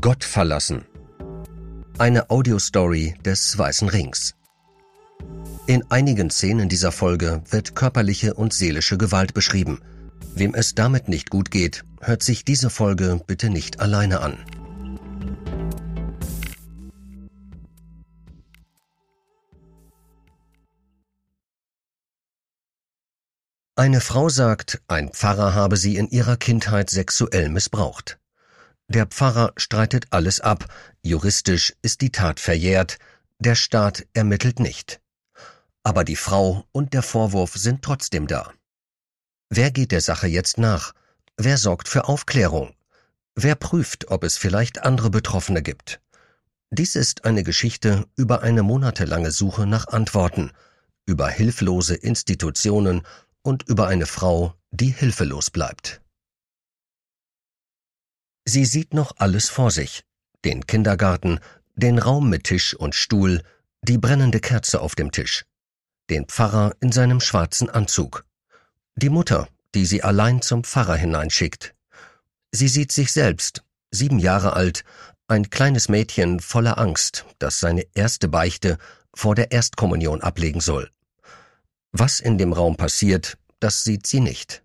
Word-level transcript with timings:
Gott 0.00 0.24
verlassen. 0.24 0.84
Eine 1.98 2.30
Audiostory 2.30 3.14
des 3.24 3.56
Weißen 3.56 3.88
Rings. 3.88 4.34
In 5.66 5.84
einigen 5.90 6.30
Szenen 6.30 6.68
dieser 6.68 6.92
Folge 6.92 7.42
wird 7.50 7.74
körperliche 7.74 8.34
und 8.34 8.52
seelische 8.52 8.98
Gewalt 8.98 9.32
beschrieben. 9.32 9.80
Wem 10.34 10.54
es 10.54 10.74
damit 10.74 11.08
nicht 11.08 11.30
gut 11.30 11.50
geht, 11.50 11.84
hört 12.00 12.22
sich 12.22 12.44
diese 12.44 12.68
Folge 12.68 13.20
bitte 13.26 13.48
nicht 13.48 13.80
alleine 13.80 14.20
an. 14.20 14.38
Eine 23.76 24.00
Frau 24.00 24.28
sagt, 24.28 24.80
ein 24.88 25.10
Pfarrer 25.10 25.54
habe 25.54 25.76
sie 25.76 25.96
in 25.96 26.08
ihrer 26.08 26.36
Kindheit 26.36 26.90
sexuell 26.90 27.50
missbraucht. 27.50 28.18
Der 28.88 29.06
Pfarrer 29.06 29.52
streitet 29.56 30.06
alles 30.10 30.40
ab, 30.40 30.72
juristisch 31.02 31.74
ist 31.82 32.00
die 32.00 32.12
Tat 32.12 32.38
verjährt, 32.38 32.98
der 33.38 33.54
Staat 33.54 34.06
ermittelt 34.14 34.60
nicht. 34.60 35.00
Aber 35.82 36.04
die 36.04 36.16
Frau 36.16 36.66
und 36.72 36.94
der 36.94 37.02
Vorwurf 37.02 37.54
sind 37.54 37.82
trotzdem 37.82 38.26
da. 38.26 38.52
Wer 39.50 39.70
geht 39.70 39.92
der 39.92 40.00
Sache 40.00 40.26
jetzt 40.26 40.58
nach? 40.58 40.92
Wer 41.36 41.58
sorgt 41.58 41.88
für 41.88 42.08
Aufklärung? 42.08 42.74
Wer 43.34 43.54
prüft, 43.54 44.10
ob 44.10 44.24
es 44.24 44.36
vielleicht 44.36 44.82
andere 44.82 45.10
Betroffene 45.10 45.62
gibt? 45.62 46.00
Dies 46.70 46.96
ist 46.96 47.24
eine 47.24 47.44
Geschichte 47.44 48.06
über 48.16 48.42
eine 48.42 48.62
monatelange 48.62 49.30
Suche 49.30 49.66
nach 49.66 49.86
Antworten, 49.88 50.52
über 51.06 51.28
hilflose 51.28 51.94
Institutionen 51.94 53.02
und 53.42 53.62
über 53.68 53.86
eine 53.86 54.06
Frau, 54.06 54.54
die 54.70 54.90
hilfelos 54.90 55.50
bleibt. 55.50 56.00
Sie 58.48 58.64
sieht 58.64 58.94
noch 58.94 59.12
alles 59.16 59.48
vor 59.48 59.70
sich. 59.70 60.04
Den 60.44 60.66
Kindergarten, 60.66 61.40
den 61.74 61.98
Raum 61.98 62.30
mit 62.30 62.44
Tisch 62.44 62.74
und 62.74 62.94
Stuhl, 62.94 63.42
die 63.82 63.98
brennende 63.98 64.40
Kerze 64.40 64.80
auf 64.80 64.94
dem 64.94 65.10
Tisch, 65.10 65.44
den 66.10 66.26
Pfarrer 66.26 66.74
in 66.80 66.92
seinem 66.92 67.20
schwarzen 67.20 67.68
Anzug, 67.68 68.24
die 68.94 69.08
Mutter, 69.10 69.48
die 69.74 69.84
sie 69.84 70.02
allein 70.02 70.42
zum 70.42 70.62
Pfarrer 70.64 70.96
hineinschickt. 70.96 71.74
Sie 72.52 72.68
sieht 72.68 72.92
sich 72.92 73.12
selbst, 73.12 73.64
sieben 73.90 74.18
Jahre 74.18 74.54
alt, 74.54 74.84
ein 75.28 75.50
kleines 75.50 75.88
Mädchen 75.88 76.40
voller 76.40 76.78
Angst, 76.78 77.26
das 77.38 77.58
seine 77.58 77.84
erste 77.94 78.28
Beichte 78.28 78.78
vor 79.12 79.34
der 79.34 79.50
Erstkommunion 79.50 80.20
ablegen 80.22 80.60
soll. 80.60 80.90
Was 81.90 82.20
in 82.20 82.38
dem 82.38 82.52
Raum 82.52 82.76
passiert, 82.76 83.38
das 83.58 83.82
sieht 83.82 84.06
sie 84.06 84.20
nicht. 84.20 84.62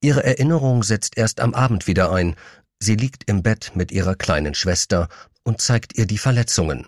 Ihre 0.00 0.22
Erinnerung 0.22 0.82
setzt 0.82 1.16
erst 1.16 1.40
am 1.40 1.54
Abend 1.54 1.86
wieder 1.86 2.12
ein. 2.12 2.36
Sie 2.78 2.94
liegt 2.94 3.28
im 3.28 3.42
Bett 3.42 3.72
mit 3.74 3.90
ihrer 3.90 4.14
kleinen 4.14 4.54
Schwester 4.54 5.08
und 5.42 5.60
zeigt 5.60 5.98
ihr 5.98 6.06
die 6.06 6.18
Verletzungen, 6.18 6.86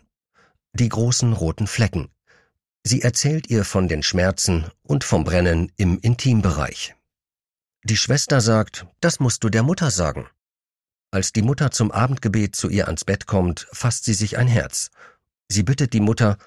die 0.72 0.88
großen 0.88 1.32
roten 1.32 1.66
Flecken. 1.66 2.08
Sie 2.84 3.02
erzählt 3.02 3.50
ihr 3.50 3.64
von 3.64 3.88
den 3.88 4.02
Schmerzen 4.02 4.70
und 4.82 5.04
vom 5.04 5.24
Brennen 5.24 5.72
im 5.76 5.98
Intimbereich. 5.98 6.94
Die 7.82 7.96
Schwester 7.96 8.40
sagt, 8.40 8.86
das 9.00 9.20
musst 9.20 9.42
du 9.42 9.48
der 9.48 9.62
Mutter 9.62 9.90
sagen. 9.90 10.28
Als 11.10 11.32
die 11.32 11.42
Mutter 11.42 11.72
zum 11.72 11.90
Abendgebet 11.90 12.54
zu 12.54 12.68
ihr 12.68 12.86
ans 12.86 13.04
Bett 13.04 13.26
kommt, 13.26 13.66
fasst 13.72 14.04
sie 14.04 14.14
sich 14.14 14.38
ein 14.38 14.46
Herz. 14.46 14.90
Sie 15.48 15.64
bittet 15.64 15.92
die 15.92 16.00
Mutter, 16.00 16.38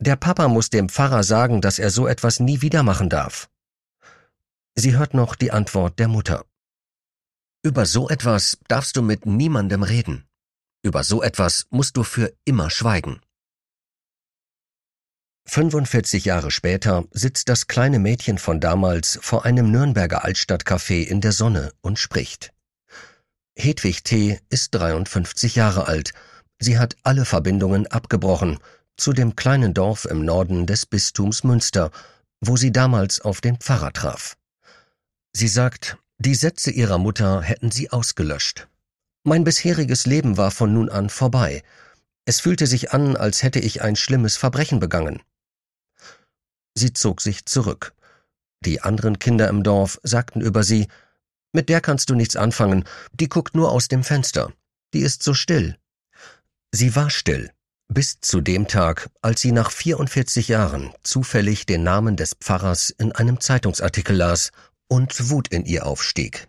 der 0.00 0.16
Papa 0.16 0.48
muss 0.48 0.68
dem 0.68 0.88
Pfarrer 0.90 1.22
sagen, 1.22 1.62
dass 1.62 1.78
er 1.78 1.90
so 1.90 2.06
etwas 2.06 2.40
nie 2.40 2.60
wieder 2.60 2.82
machen 2.82 3.08
darf. 3.08 3.48
Sie 4.76 4.96
hört 4.96 5.14
noch 5.14 5.36
die 5.36 5.52
Antwort 5.52 5.98
der 5.98 6.08
Mutter. 6.08 6.44
Über 7.62 7.86
so 7.86 8.08
etwas 8.08 8.58
darfst 8.68 8.96
du 8.96 9.02
mit 9.02 9.24
niemandem 9.24 9.82
reden. 9.82 10.26
Über 10.82 11.04
so 11.04 11.22
etwas 11.22 11.66
musst 11.70 11.96
du 11.96 12.02
für 12.02 12.34
immer 12.44 12.70
schweigen. 12.70 13.20
45 15.46 16.24
Jahre 16.24 16.50
später 16.50 17.04
sitzt 17.10 17.48
das 17.48 17.66
kleine 17.66 17.98
Mädchen 17.98 18.38
von 18.38 18.60
damals 18.60 19.18
vor 19.22 19.44
einem 19.44 19.70
Nürnberger 19.70 20.24
Altstadtcafé 20.24 21.04
in 21.04 21.20
der 21.20 21.32
Sonne 21.32 21.72
und 21.80 21.98
spricht. 21.98 22.52
Hedwig 23.56 24.02
T. 24.02 24.40
ist 24.48 24.74
53 24.74 25.54
Jahre 25.54 25.86
alt. 25.86 26.12
Sie 26.58 26.78
hat 26.78 26.96
alle 27.02 27.24
Verbindungen 27.24 27.86
abgebrochen 27.86 28.58
zu 28.96 29.12
dem 29.12 29.36
kleinen 29.36 29.74
Dorf 29.74 30.04
im 30.04 30.24
Norden 30.24 30.66
des 30.66 30.86
Bistums 30.86 31.44
Münster, 31.44 31.90
wo 32.40 32.56
sie 32.56 32.72
damals 32.72 33.20
auf 33.20 33.40
den 33.40 33.58
Pfarrer 33.58 33.92
traf. 33.92 34.36
Sie 35.36 35.48
sagt, 35.48 35.98
die 36.18 36.36
Sätze 36.36 36.70
ihrer 36.70 36.98
Mutter 36.98 37.42
hätten 37.42 37.72
sie 37.72 37.90
ausgelöscht. 37.90 38.68
Mein 39.24 39.42
bisheriges 39.42 40.06
Leben 40.06 40.36
war 40.36 40.52
von 40.52 40.72
nun 40.72 40.88
an 40.88 41.10
vorbei. 41.10 41.64
Es 42.24 42.40
fühlte 42.40 42.68
sich 42.68 42.92
an, 42.92 43.16
als 43.16 43.42
hätte 43.42 43.58
ich 43.58 43.82
ein 43.82 43.96
schlimmes 43.96 44.36
Verbrechen 44.36 44.78
begangen. 44.78 45.22
Sie 46.74 46.92
zog 46.92 47.20
sich 47.20 47.46
zurück. 47.46 47.94
Die 48.64 48.80
anderen 48.80 49.18
Kinder 49.18 49.48
im 49.48 49.64
Dorf 49.64 49.98
sagten 50.04 50.40
über 50.40 50.62
sie, 50.62 50.86
mit 51.52 51.68
der 51.68 51.80
kannst 51.80 52.10
du 52.10 52.14
nichts 52.14 52.36
anfangen, 52.36 52.84
die 53.12 53.28
guckt 53.28 53.56
nur 53.56 53.72
aus 53.72 53.88
dem 53.88 54.04
Fenster, 54.04 54.52
die 54.92 55.00
ist 55.00 55.22
so 55.22 55.34
still. 55.34 55.76
Sie 56.72 56.94
war 56.96 57.10
still, 57.10 57.50
bis 57.88 58.20
zu 58.20 58.40
dem 58.40 58.68
Tag, 58.68 59.10
als 59.20 59.40
sie 59.40 59.52
nach 59.52 59.70
44 59.70 60.48
Jahren 60.48 60.92
zufällig 61.02 61.66
den 61.66 61.82
Namen 61.82 62.16
des 62.16 62.34
Pfarrers 62.34 62.90
in 62.90 63.12
einem 63.12 63.40
Zeitungsartikel 63.40 64.16
las 64.16 64.50
und 64.94 65.28
Wut 65.28 65.48
in 65.48 65.64
ihr 65.64 65.86
aufstieg. 65.86 66.48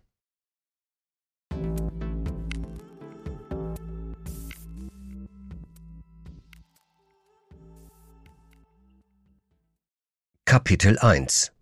Kapitel 10.45 10.99
1 10.99 11.53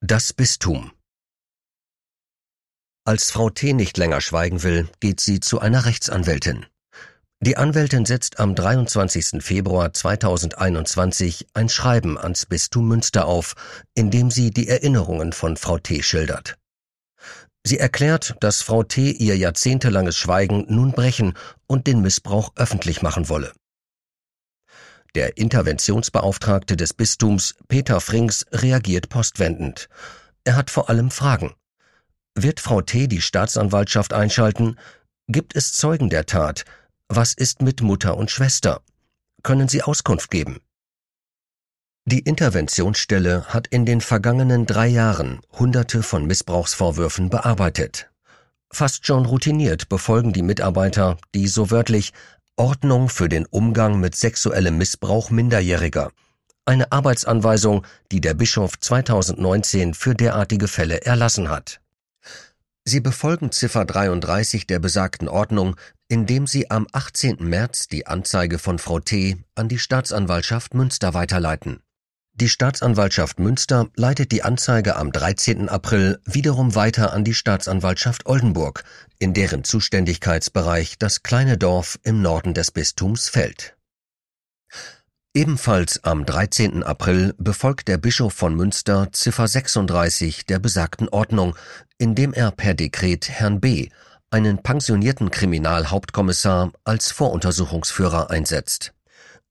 Das 0.00 0.32
Bistum 0.32 0.92
Als 3.04 3.32
Frau 3.32 3.50
T. 3.50 3.72
nicht 3.72 3.98
länger 3.98 4.20
schweigen 4.20 4.62
will, 4.62 4.88
geht 5.00 5.18
sie 5.18 5.40
zu 5.40 5.58
einer 5.58 5.86
Rechtsanwältin. 5.86 6.66
Die 7.44 7.56
Anwältin 7.56 8.06
setzt 8.06 8.38
am 8.38 8.54
23. 8.54 9.42
Februar 9.42 9.92
2021 9.92 11.48
ein 11.54 11.68
Schreiben 11.68 12.16
ans 12.16 12.46
Bistum 12.46 12.86
Münster 12.86 13.26
auf, 13.26 13.54
in 13.96 14.12
dem 14.12 14.30
sie 14.30 14.52
die 14.52 14.68
Erinnerungen 14.68 15.32
von 15.32 15.56
Frau 15.56 15.76
T. 15.78 16.04
schildert. 16.04 16.56
Sie 17.64 17.80
erklärt, 17.80 18.36
dass 18.38 18.62
Frau 18.62 18.84
T. 18.84 19.10
ihr 19.10 19.36
jahrzehntelanges 19.36 20.16
Schweigen 20.16 20.66
nun 20.68 20.92
brechen 20.92 21.34
und 21.66 21.88
den 21.88 22.00
Missbrauch 22.00 22.52
öffentlich 22.54 23.02
machen 23.02 23.28
wolle. 23.28 23.52
Der 25.16 25.36
Interventionsbeauftragte 25.36 26.76
des 26.76 26.94
Bistums, 26.94 27.56
Peter 27.66 28.00
Frings, 28.00 28.46
reagiert 28.52 29.08
postwendend. 29.08 29.88
Er 30.44 30.54
hat 30.54 30.70
vor 30.70 30.88
allem 30.88 31.10
Fragen. 31.10 31.54
Wird 32.36 32.60
Frau 32.60 32.82
T. 32.82 33.08
die 33.08 33.20
Staatsanwaltschaft 33.20 34.12
einschalten? 34.12 34.78
Gibt 35.26 35.56
es 35.56 35.72
Zeugen 35.72 36.08
der 36.08 36.26
Tat? 36.26 36.64
Was 37.14 37.34
ist 37.34 37.60
mit 37.60 37.82
Mutter 37.82 38.16
und 38.16 38.30
Schwester? 38.30 38.80
Können 39.42 39.68
Sie 39.68 39.82
Auskunft 39.82 40.30
geben? 40.30 40.60
Die 42.06 42.20
Interventionsstelle 42.20 43.44
hat 43.48 43.66
in 43.66 43.84
den 43.84 44.00
vergangenen 44.00 44.64
drei 44.64 44.86
Jahren 44.86 45.42
Hunderte 45.58 46.02
von 46.02 46.24
Missbrauchsvorwürfen 46.24 47.28
bearbeitet. 47.28 48.10
Fast 48.70 49.06
schon 49.06 49.26
routiniert 49.26 49.90
befolgen 49.90 50.32
die 50.32 50.40
Mitarbeiter 50.40 51.18
die 51.34 51.48
so 51.48 51.70
wörtlich 51.70 52.14
Ordnung 52.56 53.10
für 53.10 53.28
den 53.28 53.44
Umgang 53.44 54.00
mit 54.00 54.16
sexuellem 54.16 54.78
Missbrauch 54.78 55.28
Minderjähriger, 55.28 56.12
eine 56.64 56.92
Arbeitsanweisung, 56.92 57.84
die 58.10 58.22
der 58.22 58.32
Bischof 58.32 58.80
2019 58.80 59.92
für 59.92 60.14
derartige 60.14 60.66
Fälle 60.66 61.02
erlassen 61.02 61.50
hat. 61.50 61.82
Sie 62.84 63.00
befolgen 63.00 63.52
Ziffer 63.52 63.84
33 63.84 64.66
der 64.66 64.80
besagten 64.80 65.28
Ordnung, 65.28 65.76
indem 66.12 66.46
sie 66.46 66.70
am 66.70 66.86
18. 66.92 67.38
März 67.40 67.88
die 67.88 68.06
Anzeige 68.06 68.58
von 68.58 68.78
Frau 68.78 69.00
T. 69.00 69.38
an 69.54 69.70
die 69.70 69.78
Staatsanwaltschaft 69.78 70.74
Münster 70.74 71.14
weiterleiten. 71.14 71.80
Die 72.34 72.50
Staatsanwaltschaft 72.50 73.38
Münster 73.38 73.88
leitet 73.96 74.30
die 74.30 74.42
Anzeige 74.42 74.96
am 74.96 75.10
13. 75.10 75.70
April 75.70 76.20
wiederum 76.26 76.74
weiter 76.74 77.14
an 77.14 77.24
die 77.24 77.32
Staatsanwaltschaft 77.32 78.26
Oldenburg, 78.26 78.84
in 79.18 79.32
deren 79.32 79.64
Zuständigkeitsbereich 79.64 80.98
das 80.98 81.22
kleine 81.22 81.56
Dorf 81.56 81.98
im 82.02 82.20
Norden 82.20 82.52
des 82.52 82.72
Bistums 82.72 83.30
fällt. 83.30 83.74
Ebenfalls 85.32 86.04
am 86.04 86.26
13. 86.26 86.82
April 86.82 87.34
befolgt 87.38 87.88
der 87.88 87.96
Bischof 87.96 88.34
von 88.34 88.54
Münster 88.54 89.08
Ziffer 89.12 89.48
36 89.48 90.44
der 90.44 90.58
besagten 90.58 91.08
Ordnung, 91.08 91.56
indem 91.96 92.34
er 92.34 92.50
per 92.50 92.74
Dekret 92.74 93.30
Herrn 93.30 93.62
B., 93.62 93.88
einen 94.32 94.62
pensionierten 94.62 95.30
Kriminalhauptkommissar, 95.30 96.72
als 96.84 97.12
Voruntersuchungsführer 97.12 98.30
einsetzt. 98.30 98.94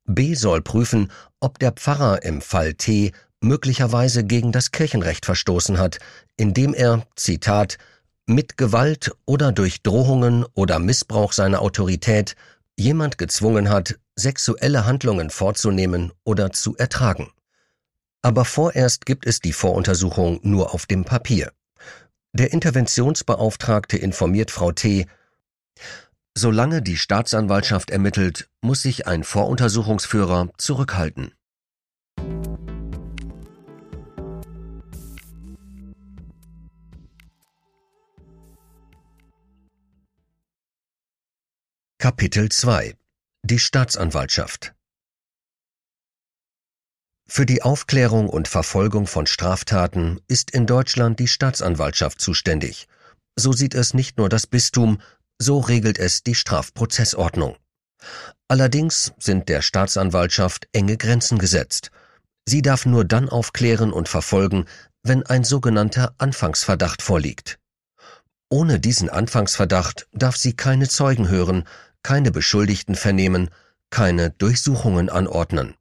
B 0.06 0.34
soll 0.34 0.62
prüfen, 0.62 1.12
ob 1.40 1.60
der 1.60 1.72
Pfarrer 1.72 2.24
im 2.24 2.42
Fall 2.42 2.74
T 2.74 3.12
möglicherweise 3.42 4.24
gegen 4.24 4.52
das 4.52 4.72
Kirchenrecht 4.72 5.26
verstoßen 5.26 5.80
hat, 5.80 6.00
indem 6.38 6.74
er, 6.74 7.06
Zitat, 7.16 7.78
mit 8.26 8.58
Gewalt 8.58 9.12
oder 9.26 9.52
durch 9.52 9.82
Drohungen 9.84 10.46
oder 10.54 10.80
Missbrauch 10.80 11.34
seiner 11.34 11.62
Autorität 11.62 12.36
jemand 12.78 13.18
gezwungen 13.18 13.70
hat, 13.70 14.00
sexuelle 14.16 14.86
Handlungen 14.86 15.30
vorzunehmen 15.30 16.12
oder 16.24 16.52
zu 16.52 16.76
ertragen. 16.78 17.32
Aber 18.22 18.46
vorerst 18.46 19.06
gibt 19.06 19.26
es 19.26 19.40
die 19.40 19.54
Voruntersuchung 19.54 20.40
nur 20.44 20.74
auf 20.74 20.86
dem 20.86 21.06
Papier. 21.06 21.52
Der 22.34 22.54
Interventionsbeauftragte 22.54 23.98
informiert 23.98 24.52
Frau 24.52 24.72
T. 24.72 25.06
Solange 26.34 26.82
die 26.82 26.96
Staatsanwaltschaft 26.96 27.90
ermittelt, 27.90 28.50
muss 28.62 28.82
sich 28.84 29.06
ein 29.06 29.26
Voruntersuchungsführer 29.26 30.50
zurückhalten. 30.58 31.34
Kapitel 41.98 42.50
2 42.50 42.96
Die 43.44 43.60
Staatsanwaltschaft 43.60 44.74
Für 47.34 47.46
die 47.46 47.62
Aufklärung 47.62 48.28
und 48.28 48.50
Verfolgung 48.50 49.08
von 49.08 49.26
Straftaten 49.26 50.20
ist 50.28 50.52
in 50.52 50.66
Deutschland 50.66 51.18
die 51.18 51.30
Staatsanwaltschaft 51.30 52.20
zuständig. 52.20 52.90
So 53.38 53.54
sieht 53.54 53.74
es 53.74 53.94
nicht 53.94 54.18
nur 54.18 54.28
das 54.28 54.48
Bistum, 54.48 55.00
so 55.40 55.60
regelt 55.60 55.98
es 55.98 56.24
die 56.24 56.36
Strafprozessordnung. 56.36 57.56
Allerdings 58.50 59.14
sind 59.18 59.48
der 59.48 59.62
Staatsanwaltschaft 59.62 60.68
enge 60.74 60.98
Grenzen 60.98 61.38
gesetzt. 61.38 61.92
Sie 62.46 62.62
darf 62.62 62.86
nur 62.86 63.06
dann 63.06 63.30
aufklären 63.30 63.94
und 63.94 64.10
verfolgen, 64.10 64.66
wenn 65.02 65.26
ein 65.26 65.46
sogenannter 65.46 66.14
Anfangsverdacht 66.18 67.02
vorliegt. 67.02 67.60
Ohne 68.50 68.78
diesen 68.78 69.10
Anfangsverdacht 69.10 70.06
darf 70.12 70.36
sie 70.36 70.52
keine 70.52 70.90
Zeugen 70.90 71.30
hören, 71.30 71.64
keine 72.04 72.32
Beschuldigten 72.32 72.96
vernehmen, 72.96 73.52
keine 73.90 74.32
Durchsuchungen 74.32 75.10
anordnen. 75.10 75.76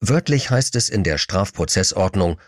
Wörtlich 0.00 0.50
heißt 0.50 0.76
es 0.76 0.88
in 0.88 1.04
der 1.04 1.18
Strafprozessordnung, 1.18 2.40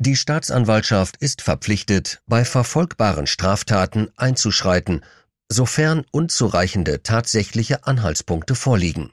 die 0.00 0.16
Staatsanwaltschaft 0.16 1.16
ist 1.16 1.42
verpflichtet, 1.42 2.20
bei 2.26 2.44
verfolgbaren 2.44 3.26
Straftaten 3.26 4.10
einzuschreiten, 4.16 5.04
sofern 5.48 6.04
unzureichende 6.10 7.02
tatsächliche 7.02 7.86
Anhaltspunkte 7.86 8.54
vorliegen. 8.54 9.12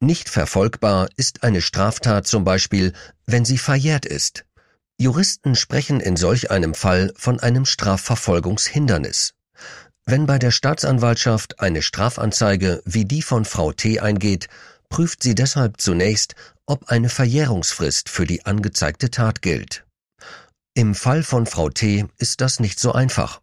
Nicht 0.00 0.28
verfolgbar 0.28 1.08
ist 1.16 1.42
eine 1.42 1.62
Straftat 1.62 2.26
zum 2.26 2.44
Beispiel, 2.44 2.92
wenn 3.24 3.44
sie 3.44 3.58
verjährt 3.58 4.04
ist. 4.04 4.44
Juristen 4.98 5.54
sprechen 5.54 6.00
in 6.00 6.16
solch 6.16 6.50
einem 6.50 6.74
Fall 6.74 7.12
von 7.16 7.40
einem 7.40 7.64
Strafverfolgungshindernis. 7.64 9.34
Wenn 10.04 10.26
bei 10.26 10.38
der 10.38 10.50
Staatsanwaltschaft 10.50 11.60
eine 11.60 11.82
Strafanzeige 11.82 12.82
wie 12.84 13.04
die 13.04 13.22
von 13.22 13.44
Frau 13.44 13.72
T 13.72 14.00
eingeht, 14.00 14.48
prüft 14.88 15.22
sie 15.22 15.34
deshalb 15.34 15.80
zunächst, 15.80 16.34
ob 16.66 16.88
eine 16.88 17.08
Verjährungsfrist 17.08 18.08
für 18.08 18.26
die 18.26 18.44
angezeigte 18.44 19.10
Tat 19.10 19.42
gilt. 19.42 19.84
Im 20.74 20.94
Fall 20.94 21.22
von 21.22 21.46
Frau 21.46 21.70
T 21.70 22.06
ist 22.18 22.40
das 22.40 22.60
nicht 22.60 22.78
so 22.78 22.92
einfach. 22.92 23.40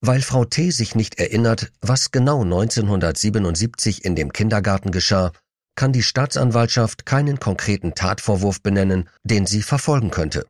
Weil 0.00 0.22
Frau 0.22 0.44
T 0.44 0.70
sich 0.70 0.94
nicht 0.94 1.18
erinnert, 1.18 1.72
was 1.80 2.12
genau 2.12 2.42
1977 2.42 4.04
in 4.04 4.14
dem 4.14 4.32
Kindergarten 4.32 4.90
geschah, 4.90 5.32
kann 5.74 5.92
die 5.92 6.02
Staatsanwaltschaft 6.02 7.04
keinen 7.04 7.38
konkreten 7.38 7.94
Tatvorwurf 7.94 8.62
benennen, 8.62 9.08
den 9.24 9.46
sie 9.46 9.62
verfolgen 9.62 10.10
könnte. 10.10 10.46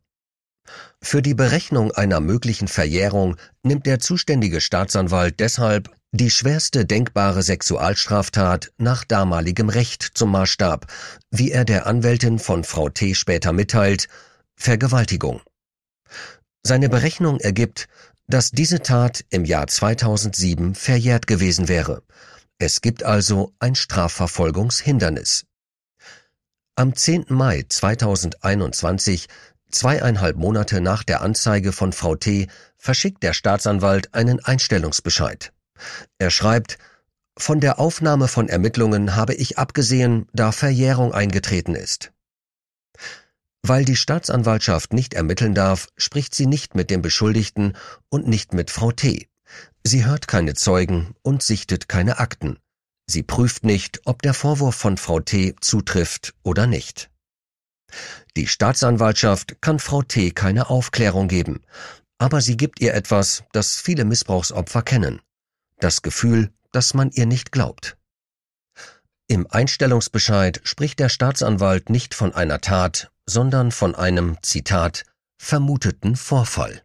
Für 1.02 1.22
die 1.22 1.34
Berechnung 1.34 1.92
einer 1.92 2.20
möglichen 2.20 2.68
Verjährung 2.68 3.36
nimmt 3.62 3.86
der 3.86 4.00
zuständige 4.00 4.60
Staatsanwalt 4.60 5.40
deshalb 5.40 5.90
die 6.12 6.30
schwerste 6.30 6.86
denkbare 6.86 7.42
Sexualstraftat 7.42 8.72
nach 8.78 9.04
damaligem 9.04 9.68
Recht 9.68 10.02
zum 10.14 10.30
Maßstab, 10.30 10.86
wie 11.30 11.50
er 11.50 11.64
der 11.64 11.86
Anwältin 11.86 12.38
von 12.38 12.64
Frau 12.64 12.88
T. 12.88 13.14
später 13.14 13.52
mitteilt, 13.52 14.08
Vergewaltigung. 14.56 15.42
Seine 16.62 16.88
Berechnung 16.88 17.38
ergibt, 17.40 17.88
dass 18.28 18.50
diese 18.50 18.80
Tat 18.80 19.24
im 19.30 19.44
Jahr 19.44 19.66
2007 19.66 20.74
verjährt 20.74 21.26
gewesen 21.26 21.68
wäre. 21.68 22.02
Es 22.58 22.80
gibt 22.80 23.02
also 23.02 23.52
ein 23.58 23.74
Strafverfolgungshindernis. 23.74 25.44
Am 26.74 26.94
10. 26.94 27.26
Mai 27.28 27.64
2021 27.68 29.28
Zweieinhalb 29.70 30.36
Monate 30.36 30.80
nach 30.80 31.02
der 31.02 31.22
Anzeige 31.22 31.72
von 31.72 31.92
Frau 31.92 32.14
T. 32.14 32.48
verschickt 32.76 33.22
der 33.22 33.32
Staatsanwalt 33.32 34.14
einen 34.14 34.40
Einstellungsbescheid. 34.40 35.52
Er 36.18 36.30
schreibt, 36.30 36.78
von 37.38 37.60
der 37.60 37.78
Aufnahme 37.78 38.28
von 38.28 38.48
Ermittlungen 38.48 39.14
habe 39.14 39.34
ich 39.34 39.58
abgesehen, 39.58 40.26
da 40.32 40.52
Verjährung 40.52 41.12
eingetreten 41.12 41.74
ist. 41.74 42.12
Weil 43.62 43.84
die 43.84 43.96
Staatsanwaltschaft 43.96 44.92
nicht 44.92 45.12
ermitteln 45.12 45.54
darf, 45.54 45.88
spricht 45.96 46.34
sie 46.34 46.46
nicht 46.46 46.74
mit 46.74 46.88
dem 46.88 47.02
Beschuldigten 47.02 47.76
und 48.08 48.26
nicht 48.26 48.54
mit 48.54 48.70
Frau 48.70 48.92
T. 48.92 49.28
Sie 49.84 50.06
hört 50.06 50.28
keine 50.28 50.54
Zeugen 50.54 51.14
und 51.22 51.42
sichtet 51.42 51.88
keine 51.88 52.18
Akten. 52.18 52.58
Sie 53.06 53.22
prüft 53.22 53.64
nicht, 53.64 54.00
ob 54.04 54.22
der 54.22 54.34
Vorwurf 54.34 54.74
von 54.74 54.96
Frau 54.96 55.20
T 55.20 55.54
zutrifft 55.60 56.34
oder 56.42 56.66
nicht. 56.66 57.10
Die 58.36 58.46
Staatsanwaltschaft 58.46 59.60
kann 59.60 59.78
Frau 59.78 60.02
T. 60.02 60.30
keine 60.30 60.68
Aufklärung 60.68 61.28
geben, 61.28 61.62
aber 62.18 62.40
sie 62.40 62.56
gibt 62.56 62.80
ihr 62.80 62.94
etwas, 62.94 63.44
das 63.52 63.76
viele 63.76 64.04
Missbrauchsopfer 64.04 64.82
kennen. 64.82 65.20
Das 65.78 66.02
Gefühl, 66.02 66.50
dass 66.72 66.94
man 66.94 67.10
ihr 67.10 67.26
nicht 67.26 67.52
glaubt. 67.52 67.96
Im 69.28 69.46
Einstellungsbescheid 69.50 70.60
spricht 70.64 71.00
der 71.00 71.08
Staatsanwalt 71.08 71.90
nicht 71.90 72.14
von 72.14 72.34
einer 72.34 72.60
Tat, 72.60 73.10
sondern 73.26 73.72
von 73.72 73.94
einem, 73.94 74.36
Zitat, 74.42 75.04
vermuteten 75.38 76.14
Vorfall. 76.14 76.82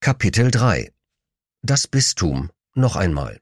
Kapitel 0.00 0.50
3 0.50 0.93
das 1.64 1.88
Bistum 1.88 2.50
noch 2.74 2.94
einmal. 2.94 3.40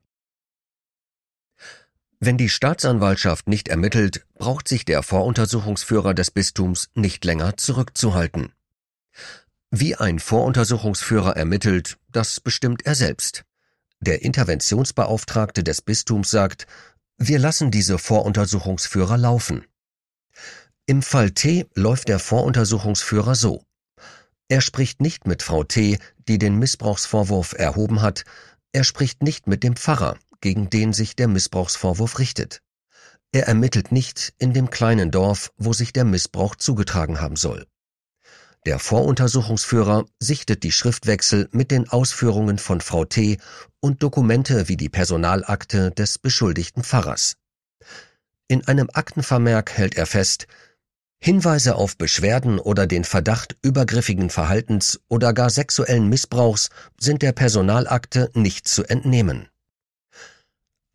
Wenn 2.20 2.38
die 2.38 2.48
Staatsanwaltschaft 2.48 3.48
nicht 3.48 3.66
ermittelt, 3.66 4.24
braucht 4.34 4.68
sich 4.68 4.84
der 4.84 5.02
Voruntersuchungsführer 5.02 6.14
des 6.14 6.30
Bistums 6.30 6.88
nicht 6.94 7.24
länger 7.24 7.56
zurückzuhalten. 7.56 8.52
Wie 9.72 9.96
ein 9.96 10.20
Voruntersuchungsführer 10.20 11.36
ermittelt, 11.36 11.98
das 12.12 12.38
bestimmt 12.38 12.86
er 12.86 12.94
selbst. 12.94 13.44
Der 13.98 14.22
Interventionsbeauftragte 14.22 15.64
des 15.64 15.82
Bistums 15.82 16.30
sagt, 16.30 16.68
wir 17.18 17.40
lassen 17.40 17.72
diese 17.72 17.98
Voruntersuchungsführer 17.98 19.18
laufen. 19.18 19.64
Im 20.86 21.02
Fall 21.02 21.32
T 21.32 21.66
läuft 21.74 22.06
der 22.06 22.20
Voruntersuchungsführer 22.20 23.34
so. 23.34 23.64
Er 24.52 24.60
spricht 24.60 25.00
nicht 25.00 25.26
mit 25.26 25.42
Frau 25.42 25.64
T., 25.64 25.98
die 26.28 26.36
den 26.36 26.58
Missbrauchsvorwurf 26.58 27.54
erhoben 27.54 28.02
hat, 28.02 28.26
er 28.72 28.84
spricht 28.84 29.22
nicht 29.22 29.46
mit 29.46 29.62
dem 29.62 29.76
Pfarrer, 29.76 30.18
gegen 30.42 30.68
den 30.68 30.92
sich 30.92 31.16
der 31.16 31.26
Missbrauchsvorwurf 31.26 32.18
richtet. 32.18 32.60
Er 33.32 33.48
ermittelt 33.48 33.92
nicht 33.92 34.34
in 34.36 34.52
dem 34.52 34.68
kleinen 34.68 35.10
Dorf, 35.10 35.52
wo 35.56 35.72
sich 35.72 35.94
der 35.94 36.04
Missbrauch 36.04 36.54
zugetragen 36.54 37.18
haben 37.18 37.36
soll. 37.36 37.66
Der 38.66 38.78
Voruntersuchungsführer 38.78 40.04
sichtet 40.18 40.64
die 40.64 40.72
Schriftwechsel 40.72 41.48
mit 41.52 41.70
den 41.70 41.88
Ausführungen 41.88 42.58
von 42.58 42.82
Frau 42.82 43.06
T. 43.06 43.38
und 43.80 44.02
Dokumente 44.02 44.68
wie 44.68 44.76
die 44.76 44.90
Personalakte 44.90 45.92
des 45.92 46.18
beschuldigten 46.18 46.84
Pfarrers. 46.84 47.36
In 48.48 48.68
einem 48.68 48.90
Aktenvermerk 48.92 49.72
hält 49.72 49.94
er 49.94 50.04
fest, 50.04 50.46
Hinweise 51.24 51.76
auf 51.76 51.96
Beschwerden 51.96 52.58
oder 52.58 52.88
den 52.88 53.04
Verdacht 53.04 53.56
übergriffigen 53.62 54.28
Verhaltens 54.28 54.98
oder 55.06 55.32
gar 55.32 55.50
sexuellen 55.50 56.08
Missbrauchs 56.08 56.68
sind 56.98 57.22
der 57.22 57.30
Personalakte 57.30 58.32
nicht 58.34 58.66
zu 58.66 58.82
entnehmen. 58.82 59.46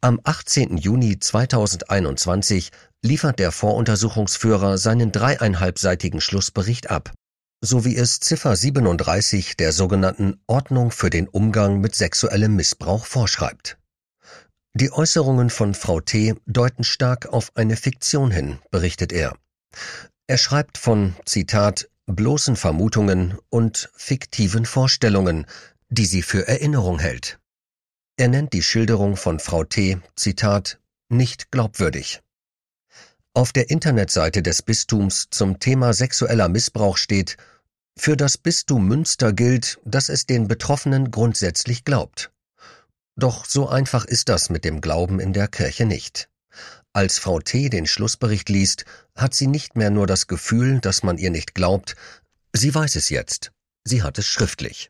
Am 0.01 0.19
18. 0.25 0.75
Juni 0.75 1.17
2021 1.17 2.72
liefert 3.01 3.39
der 3.39 3.53
Voruntersuchungsführer 3.53 4.77
seinen 4.77 5.13
dreieinhalbseitigen 5.13 6.19
Schlussbericht 6.19 6.89
ab, 6.89 7.13
so 7.62 7.86
wie 7.86 7.96
es 7.96 8.19
Ziffer 8.19 8.57
37 8.57 9.55
der 9.55 9.72
sogenannten 9.72 10.41
Ordnung 10.46 10.91
für 10.91 11.10
den 11.10 11.29
Umgang 11.29 11.79
mit 11.79 11.96
sexuellem 11.96 12.53
Missbrauch 12.53 13.05
vorschreibt. 13.05 13.77
Die 14.74 14.91
Äußerungen 14.91 15.50
von 15.50 15.74
Frau 15.74 16.01
T. 16.01 16.36
deuten 16.46 16.84
stark 16.84 17.27
auf 17.27 17.53
eine 17.55 17.77
Fiktion 17.77 18.29
hin, 18.29 18.60
berichtet 18.72 19.13
er. 19.13 19.34
Er 20.27 20.38
schreibt 20.38 20.77
von, 20.77 21.15
Zitat, 21.25 21.89
bloßen 22.05 22.57
Vermutungen 22.57 23.38
und 23.50 23.89
fiktiven 23.96 24.65
Vorstellungen, 24.65 25.46
die 25.89 26.05
sie 26.05 26.22
für 26.22 26.48
Erinnerung 26.48 27.00
hält. 27.00 27.39
Er 28.17 28.27
nennt 28.27 28.51
die 28.51 28.62
Schilderung 28.62 29.15
von 29.15 29.39
Frau 29.39 29.63
T, 29.63 30.00
Zitat, 30.15 30.79
nicht 31.07 31.50
glaubwürdig. 31.51 32.22
Auf 33.34 33.53
der 33.53 33.69
Internetseite 33.69 34.41
des 34.43 34.63
Bistums 34.63 35.27
zum 35.29 35.60
Thema 35.60 35.93
sexueller 35.93 36.50
Missbrauch 36.50 36.98
steht, 36.98 37.38
für 37.96 38.17
das 38.17 38.38
Bistum 38.38 38.86
Münster 38.88 39.31
gilt, 39.31 39.79
dass 39.86 40.10
es 40.10 40.25
den 40.25 40.48
Betroffenen 40.48 41.10
grundsätzlich 41.10 41.86
glaubt. 41.86 42.31
Doch 43.15 43.46
so 43.46 43.69
einfach 43.69 44.05
ist 44.05 44.29
das 44.29 44.50
mit 44.50 44.65
dem 44.65 44.81
Glauben 44.81 45.19
in 45.19 45.34
der 45.34 45.48
Kirche 45.48 45.86
nicht. 45.86 46.29
Als 46.97 47.19
Frau 47.19 47.39
T. 47.39 47.69
den 47.69 47.85
Schlussbericht 47.85 48.49
liest, 48.49 48.83
hat 49.15 49.35
sie 49.35 49.45
nicht 49.45 49.75
mehr 49.75 49.91
nur 49.91 50.07
das 50.07 50.25
Gefühl, 50.25 50.79
dass 50.79 51.03
man 51.03 51.19
ihr 51.19 51.29
nicht 51.29 51.53
glaubt, 51.53 51.95
sie 52.53 52.73
weiß 52.73 52.95
es 52.95 53.09
jetzt. 53.09 53.51
Sie 53.83 54.01
hat 54.01 54.17
es 54.17 54.25
schriftlich. 54.25 54.89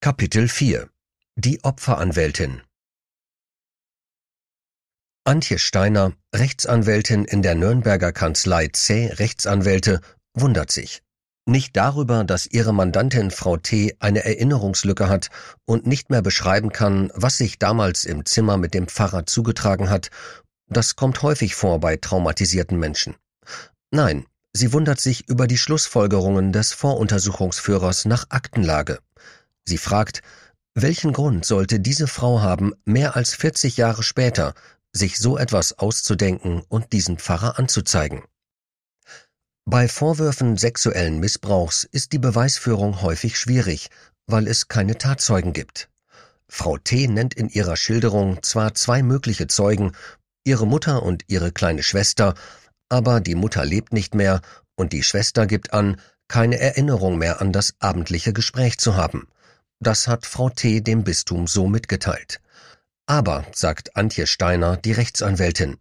Kapitel 0.00 0.48
4 0.48 0.88
Die 1.36 1.62
Opferanwältin 1.62 2.62
Antje 5.24 5.58
Steiner, 5.58 6.14
Rechtsanwältin 6.34 7.26
in 7.26 7.42
der 7.42 7.56
Nürnberger 7.56 8.12
Kanzlei 8.12 8.68
C. 8.68 9.08
Rechtsanwälte, 9.08 10.00
wundert 10.32 10.70
sich. 10.70 11.02
Nicht 11.50 11.76
darüber, 11.76 12.22
dass 12.22 12.46
ihre 12.46 12.72
Mandantin 12.72 13.32
Frau 13.32 13.56
T. 13.56 13.96
eine 13.98 14.24
Erinnerungslücke 14.24 15.08
hat 15.08 15.30
und 15.64 15.84
nicht 15.84 16.08
mehr 16.08 16.22
beschreiben 16.22 16.70
kann, 16.70 17.10
was 17.12 17.38
sich 17.38 17.58
damals 17.58 18.04
im 18.04 18.24
Zimmer 18.24 18.56
mit 18.56 18.72
dem 18.72 18.86
Pfarrer 18.86 19.26
zugetragen 19.26 19.90
hat, 19.90 20.10
das 20.68 20.94
kommt 20.94 21.22
häufig 21.22 21.56
vor 21.56 21.80
bei 21.80 21.96
traumatisierten 21.96 22.78
Menschen. 22.78 23.16
Nein, 23.90 24.26
sie 24.52 24.72
wundert 24.72 25.00
sich 25.00 25.28
über 25.28 25.48
die 25.48 25.58
Schlussfolgerungen 25.58 26.52
des 26.52 26.72
Voruntersuchungsführers 26.72 28.04
nach 28.04 28.26
Aktenlage. 28.28 29.00
Sie 29.64 29.78
fragt, 29.78 30.22
welchen 30.74 31.12
Grund 31.12 31.44
sollte 31.44 31.80
diese 31.80 32.06
Frau 32.06 32.42
haben, 32.42 32.74
mehr 32.84 33.16
als 33.16 33.34
40 33.34 33.76
Jahre 33.76 34.04
später 34.04 34.54
sich 34.92 35.18
so 35.18 35.36
etwas 35.36 35.76
auszudenken 35.80 36.62
und 36.68 36.92
diesen 36.92 37.18
Pfarrer 37.18 37.58
anzuzeigen? 37.58 38.22
Bei 39.70 39.86
Vorwürfen 39.86 40.56
sexuellen 40.56 41.20
Missbrauchs 41.20 41.84
ist 41.84 42.10
die 42.10 42.18
Beweisführung 42.18 43.02
häufig 43.02 43.38
schwierig, 43.38 43.88
weil 44.26 44.48
es 44.48 44.66
keine 44.66 44.98
Tatzeugen 44.98 45.52
gibt. 45.52 45.88
Frau 46.48 46.76
T. 46.76 47.06
nennt 47.06 47.34
in 47.34 47.48
ihrer 47.48 47.76
Schilderung 47.76 48.42
zwar 48.42 48.74
zwei 48.74 49.04
mögliche 49.04 49.46
Zeugen, 49.46 49.92
ihre 50.42 50.66
Mutter 50.66 51.04
und 51.04 51.22
ihre 51.28 51.52
kleine 51.52 51.84
Schwester, 51.84 52.34
aber 52.88 53.20
die 53.20 53.36
Mutter 53.36 53.64
lebt 53.64 53.92
nicht 53.92 54.12
mehr 54.12 54.40
und 54.74 54.92
die 54.92 55.04
Schwester 55.04 55.46
gibt 55.46 55.72
an, 55.72 56.00
keine 56.26 56.58
Erinnerung 56.58 57.16
mehr 57.16 57.40
an 57.40 57.52
das 57.52 57.74
abendliche 57.78 58.32
Gespräch 58.32 58.76
zu 58.78 58.96
haben. 58.96 59.28
Das 59.78 60.08
hat 60.08 60.26
Frau 60.26 60.50
T. 60.50 60.80
dem 60.80 61.04
Bistum 61.04 61.46
so 61.46 61.68
mitgeteilt. 61.68 62.40
Aber, 63.06 63.46
sagt 63.52 63.94
Antje 63.94 64.26
Steiner, 64.26 64.76
die 64.76 64.90
Rechtsanwältin, 64.90 65.76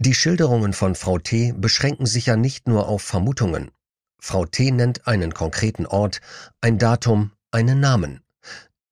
die 0.00 0.14
Schilderungen 0.14 0.72
von 0.72 0.94
Frau 0.94 1.18
T. 1.18 1.52
beschränken 1.56 2.06
sich 2.06 2.26
ja 2.26 2.36
nicht 2.36 2.68
nur 2.68 2.88
auf 2.88 3.02
Vermutungen. 3.02 3.72
Frau 4.20 4.46
T. 4.46 4.70
nennt 4.70 5.06
einen 5.08 5.34
konkreten 5.34 5.86
Ort, 5.86 6.20
ein 6.60 6.78
Datum, 6.78 7.32
einen 7.50 7.80
Namen. 7.80 8.20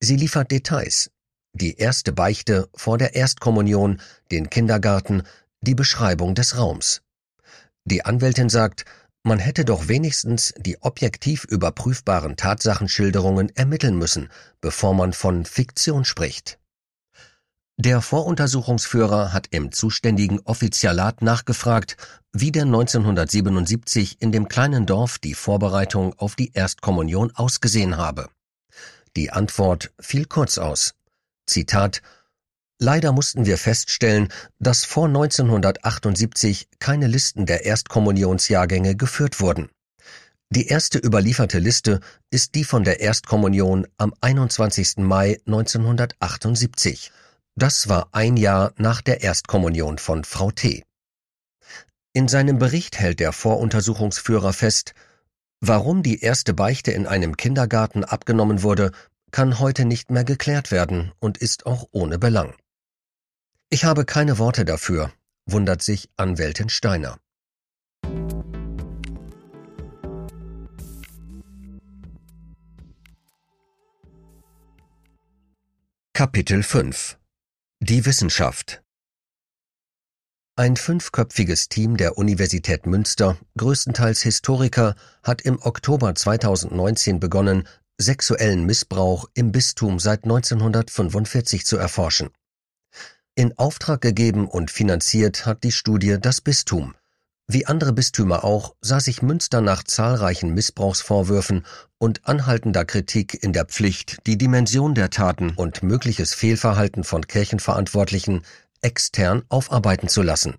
Sie 0.01 0.17
liefert 0.17 0.51
Details. 0.51 1.09
Die 1.53 1.77
erste 1.77 2.11
Beichte 2.11 2.69
vor 2.75 2.97
der 2.97 3.15
Erstkommunion, 3.15 4.01
den 4.31 4.49
Kindergarten, 4.49 5.23
die 5.61 5.75
Beschreibung 5.75 6.35
des 6.35 6.57
Raums. 6.57 7.01
Die 7.85 8.03
Anwältin 8.03 8.49
sagt, 8.49 8.83
man 9.23 9.39
hätte 9.39 9.63
doch 9.63 9.87
wenigstens 9.87 10.53
die 10.57 10.81
objektiv 10.81 11.45
überprüfbaren 11.45 12.35
Tatsachenschilderungen 12.35 13.49
ermitteln 13.55 13.97
müssen, 13.97 14.29
bevor 14.59 14.93
man 14.93 15.13
von 15.13 15.45
Fiktion 15.45 16.05
spricht. 16.05 16.59
Der 17.79 18.01
Voruntersuchungsführer 18.01 19.33
hat 19.33 19.49
im 19.51 19.71
zuständigen 19.71 20.39
Offizialat 20.45 21.21
nachgefragt, 21.21 21.95
wie 22.33 22.51
denn 22.51 22.69
1977 22.69 24.19
in 24.19 24.31
dem 24.31 24.47
kleinen 24.47 24.87
Dorf 24.87 25.19
die 25.19 25.35
Vorbereitung 25.35 26.15
auf 26.17 26.35
die 26.35 26.53
Erstkommunion 26.53 27.31
ausgesehen 27.35 27.97
habe. 27.97 28.29
Die 29.15 29.31
Antwort 29.31 29.91
fiel 29.99 30.25
kurz 30.25 30.57
aus. 30.57 30.95
Zitat 31.45 32.01
Leider 32.79 33.11
mussten 33.11 33.45
wir 33.45 33.59
feststellen, 33.59 34.29
dass 34.57 34.83
vor 34.83 35.05
1978 35.05 36.69
keine 36.79 37.05
Listen 37.05 37.45
der 37.45 37.65
Erstkommunionsjahrgänge 37.65 38.95
geführt 38.95 39.39
wurden. 39.39 39.69
Die 40.49 40.67
erste 40.67 40.97
überlieferte 40.97 41.59
Liste 41.59 41.99
ist 42.31 42.55
die 42.55 42.63
von 42.63 42.83
der 42.83 43.01
Erstkommunion 43.01 43.85
am 43.97 44.13
21. 44.21 44.97
Mai 44.97 45.39
1978. 45.45 47.11
Das 47.59 47.89
war 47.89 48.09
ein 48.11 48.37
Jahr 48.37 48.71
nach 48.77 49.01
der 49.01 49.21
Erstkommunion 49.21 49.97
von 49.97 50.23
Frau 50.23 50.51
T. 50.51 50.83
In 52.13 52.27
seinem 52.27 52.59
Bericht 52.59 52.99
hält 52.99 53.19
der 53.19 53.33
Voruntersuchungsführer 53.33 54.53
fest, 54.53 54.93
warum 55.59 56.03
die 56.03 56.21
erste 56.21 56.53
Beichte 56.53 56.91
in 56.91 57.07
einem 57.07 57.35
Kindergarten 57.35 58.03
abgenommen 58.03 58.61
wurde, 58.61 58.91
kann 59.31 59.57
heute 59.57 59.85
nicht 59.85 60.11
mehr 60.11 60.23
geklärt 60.23 60.69
werden 60.69 61.11
und 61.17 61.39
ist 61.39 61.65
auch 61.65 61.87
ohne 61.89 62.19
Belang. 62.19 62.53
Ich 63.71 63.85
habe 63.85 64.05
keine 64.05 64.37
Worte 64.37 64.63
dafür, 64.63 65.11
wundert 65.47 65.81
sich 65.81 66.11
Anwältin 66.15 66.69
Steiner. 66.69 67.17
Kapitel 76.13 76.61
5 76.61 77.17
Die 77.79 78.07
Wissenschaft 78.07 78.81
Ein 80.55 80.77
fünfköpfiges 80.77 81.69
Team 81.69 81.95
der 81.95 82.17
Universität 82.17 82.87
Münster, 82.87 83.37
größtenteils 83.55 84.23
Historiker, 84.23 84.95
hat 85.21 85.43
im 85.43 85.61
Oktober 85.61 86.15
2019 86.15 87.19
begonnen, 87.19 87.67
sexuellen 87.99 88.65
Missbrauch 88.65 89.29
im 89.35 89.51
Bistum 89.51 89.99
seit 89.99 90.23
1945 90.23 91.67
zu 91.67 91.77
erforschen. 91.77 92.31
In 93.35 93.55
Auftrag 93.59 94.01
gegeben 94.01 94.47
und 94.47 94.71
finanziert 94.71 95.45
hat 95.45 95.63
die 95.63 95.71
Studie 95.71 96.17
das 96.19 96.41
Bistum. 96.41 96.95
Wie 97.49 97.65
andere 97.65 97.93
Bistümer 97.93 98.43
auch, 98.43 98.75
sah 98.81 98.99
sich 98.99 99.21
Münster 99.21 99.61
nach 99.61 99.83
zahlreichen 99.83 100.53
Missbrauchsvorwürfen 100.53 101.65
und 101.97 102.27
anhaltender 102.27 102.83
Kritik 102.83 103.41
in 103.41 103.53
der 103.53 103.63
Pflicht, 103.63 104.17
die 104.27 104.37
Dimension 104.37 104.95
der 104.95 105.09
Taten 105.09 105.51
und 105.51 105.81
mögliches 105.81 106.33
Fehlverhalten 106.33 107.05
von 107.05 107.25
Kirchenverantwortlichen 107.25 108.41
extern 108.81 109.43
aufarbeiten 109.47 110.09
zu 110.09 110.23
lassen. 110.23 110.55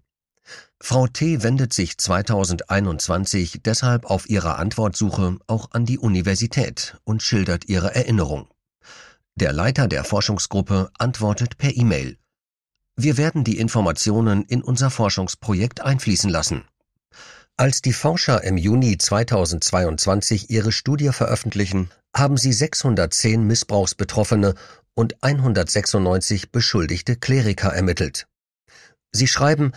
Frau 0.80 1.06
T. 1.06 1.42
wendet 1.42 1.74
sich 1.74 1.98
2021 1.98 3.60
deshalb 3.62 4.06
auf 4.06 4.30
ihrer 4.30 4.58
Antwortsuche 4.58 5.36
auch 5.46 5.72
an 5.72 5.84
die 5.84 5.98
Universität 5.98 6.96
und 7.04 7.22
schildert 7.22 7.68
ihre 7.68 7.94
Erinnerung. 7.94 8.48
Der 9.34 9.52
Leiter 9.52 9.88
der 9.88 10.04
Forschungsgruppe 10.04 10.90
antwortet 10.96 11.58
per 11.58 11.76
E-Mail. 11.76 12.16
Wir 12.96 13.18
werden 13.18 13.44
die 13.44 13.58
Informationen 13.58 14.44
in 14.44 14.62
unser 14.62 14.88
Forschungsprojekt 14.90 15.82
einfließen 15.82 16.30
lassen. 16.30 16.64
Als 17.60 17.82
die 17.82 17.92
Forscher 17.92 18.44
im 18.44 18.56
Juni 18.56 18.98
2022 18.98 20.48
ihre 20.48 20.70
Studie 20.70 21.08
veröffentlichen, 21.08 21.90
haben 22.14 22.36
sie 22.36 22.52
610 22.52 23.42
Missbrauchsbetroffene 23.42 24.54
und 24.94 25.20
196 25.24 26.52
beschuldigte 26.52 27.16
Kleriker 27.16 27.70
ermittelt. 27.70 28.28
Sie 29.10 29.26
schreiben, 29.26 29.72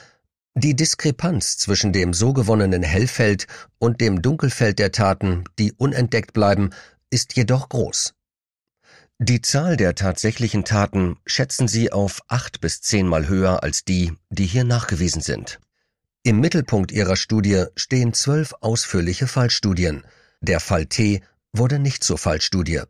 die 0.54 0.76
Diskrepanz 0.76 1.58
zwischen 1.58 1.92
dem 1.92 2.14
so 2.14 2.34
gewonnenen 2.34 2.84
Hellfeld 2.84 3.48
und 3.80 4.00
dem 4.00 4.22
Dunkelfeld 4.22 4.78
der 4.78 4.92
Taten, 4.92 5.46
die 5.58 5.74
unentdeckt 5.74 6.34
bleiben, 6.34 6.70
ist 7.10 7.36
jedoch 7.36 7.68
groß. 7.68 8.14
Die 9.18 9.42
Zahl 9.42 9.76
der 9.76 9.96
tatsächlichen 9.96 10.66
Taten 10.66 11.18
schätzen 11.26 11.68
sie 11.68 11.92
auf 11.92 12.22
acht 12.28 12.62
bis 12.62 12.82
zehnmal 12.82 13.28
höher 13.28 13.64
als 13.64 13.86
die, 13.86 14.14
die 14.30 14.46
hier 14.46 14.66
nachgewiesen 14.66 15.24
sind. 15.24 15.60
Im 16.24 16.40
Mittelpunkt 16.40 16.92
ihrer 16.92 17.16
Studie 17.16 17.66
stehen 17.75 18.13
zwölf 18.13 18.54
ausführliche 18.62 19.25
Fallstudien. 19.25 20.06
Der 20.40 20.60
Fall 20.60 20.86
T 20.86 21.24
wurde 21.51 21.80
nicht 21.80 22.04
zur 22.04 22.20
Fallstudie. 22.20 22.82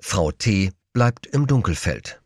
Frau 0.00 0.30
T 0.30 0.70
bleibt 0.92 1.26
im 1.26 1.48
Dunkelfeld. 1.48 2.22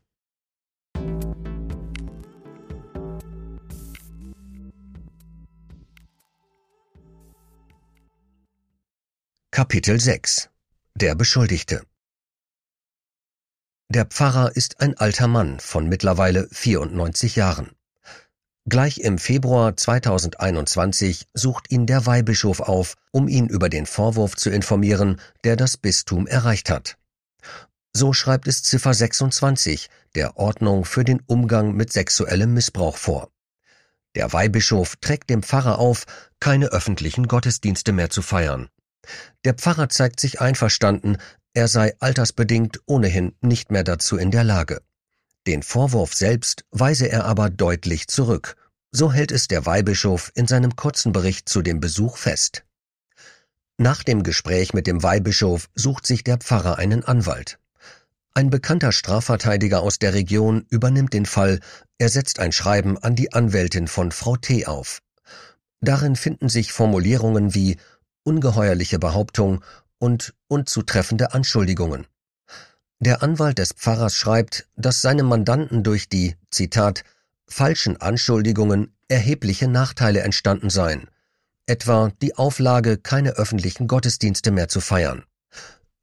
Kapitel 9.50 9.98
6 9.98 10.50
Der 10.94 11.14
Beschuldigte 11.14 11.82
der 13.92 14.04
Pfarrer 14.04 14.54
ist 14.54 14.80
ein 14.80 14.96
alter 14.96 15.26
Mann 15.26 15.58
von 15.58 15.88
mittlerweile 15.88 16.46
94 16.52 17.34
Jahren. 17.34 17.72
Gleich 18.68 18.98
im 19.00 19.18
Februar 19.18 19.76
2021 19.76 21.26
sucht 21.32 21.70
ihn 21.70 21.86
der 21.86 22.04
Weihbischof 22.06 22.60
auf, 22.60 22.94
um 23.10 23.26
ihn 23.26 23.48
über 23.48 23.68
den 23.68 23.86
Vorwurf 23.86 24.36
zu 24.36 24.50
informieren, 24.50 25.20
der 25.44 25.56
das 25.56 25.76
Bistum 25.76 26.26
erreicht 26.26 26.68
hat. 26.68 26.98
So 27.92 28.12
schreibt 28.12 28.46
es 28.46 28.62
Ziffer 28.62 28.94
26 28.94 29.88
der 30.14 30.36
Ordnung 30.36 30.84
für 30.84 31.04
den 31.04 31.20
Umgang 31.26 31.74
mit 31.74 31.92
sexuellem 31.92 32.52
Missbrauch 32.52 32.96
vor. 32.96 33.30
Der 34.14 34.32
Weihbischof 34.32 34.96
trägt 34.96 35.30
dem 35.30 35.42
Pfarrer 35.42 35.78
auf, 35.78 36.04
keine 36.40 36.66
öffentlichen 36.66 37.28
Gottesdienste 37.28 37.92
mehr 37.92 38.10
zu 38.10 38.22
feiern. 38.22 38.68
Der 39.44 39.54
Pfarrer 39.54 39.88
zeigt 39.88 40.20
sich 40.20 40.40
einverstanden, 40.40 41.16
er 41.54 41.68
sei 41.68 41.94
altersbedingt 41.98 42.80
ohnehin 42.86 43.34
nicht 43.40 43.70
mehr 43.70 43.84
dazu 43.84 44.16
in 44.16 44.30
der 44.30 44.44
Lage. 44.44 44.82
Den 45.46 45.62
Vorwurf 45.62 46.14
selbst 46.14 46.64
weise 46.70 47.08
er 47.08 47.24
aber 47.24 47.50
deutlich 47.50 48.08
zurück. 48.08 48.56
So 48.92 49.12
hält 49.12 49.32
es 49.32 49.48
der 49.48 49.66
Weihbischof 49.66 50.32
in 50.34 50.46
seinem 50.46 50.76
kurzen 50.76 51.12
Bericht 51.12 51.48
zu 51.48 51.62
dem 51.62 51.80
Besuch 51.80 52.16
fest. 52.16 52.64
Nach 53.78 54.02
dem 54.02 54.22
Gespräch 54.22 54.74
mit 54.74 54.86
dem 54.86 55.02
Weihbischof 55.02 55.70
sucht 55.74 56.06
sich 56.06 56.22
der 56.24 56.36
Pfarrer 56.36 56.76
einen 56.76 57.04
Anwalt. 57.04 57.58
Ein 58.34 58.50
bekannter 58.50 58.92
Strafverteidiger 58.92 59.80
aus 59.80 59.98
der 59.98 60.12
Region 60.12 60.66
übernimmt 60.68 61.14
den 61.14 61.26
Fall, 61.26 61.60
er 61.98 62.10
setzt 62.10 62.38
ein 62.38 62.52
Schreiben 62.52 62.98
an 62.98 63.16
die 63.16 63.32
Anwältin 63.32 63.88
von 63.88 64.12
Frau 64.12 64.36
T. 64.36 64.66
auf. 64.66 65.00
Darin 65.80 66.14
finden 66.14 66.48
sich 66.48 66.72
Formulierungen 66.72 67.54
wie 67.54 67.78
ungeheuerliche 68.22 68.98
Behauptung 68.98 69.64
und 69.98 70.34
unzutreffende 70.46 71.32
Anschuldigungen. 71.32 72.06
Der 73.02 73.22
Anwalt 73.22 73.56
des 73.56 73.72
Pfarrers 73.72 74.14
schreibt, 74.14 74.68
dass 74.76 75.00
seinem 75.00 75.26
Mandanten 75.26 75.82
durch 75.82 76.10
die, 76.10 76.36
Zitat, 76.50 77.02
falschen 77.46 77.98
Anschuldigungen 77.98 78.94
erhebliche 79.08 79.68
Nachteile 79.68 80.20
entstanden 80.20 80.68
seien, 80.68 81.08
etwa 81.64 82.12
die 82.20 82.36
Auflage, 82.36 82.98
keine 82.98 83.30
öffentlichen 83.30 83.88
Gottesdienste 83.88 84.50
mehr 84.50 84.68
zu 84.68 84.82
feiern. 84.82 85.24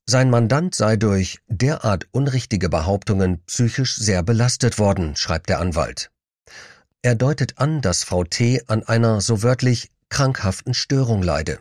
Sein 0.07 0.31
Mandant 0.31 0.73
sei 0.73 0.95
durch 0.95 1.39
derart 1.47 2.07
unrichtige 2.11 2.67
Behauptungen 2.67 3.43
psychisch 3.45 3.95
sehr 3.95 4.23
belastet 4.23 4.79
worden, 4.79 5.15
schreibt 5.15 5.49
der 5.49 5.59
Anwalt. 5.59 6.09
Er 7.03 7.13
deutet 7.13 7.59
an, 7.59 7.81
dass 7.81 8.03
Frau 8.03 8.23
T. 8.23 8.63
an 8.65 8.81
einer 8.81 9.21
so 9.21 9.43
wörtlich 9.43 9.91
krankhaften 10.09 10.73
Störung 10.73 11.21
leide. 11.21 11.59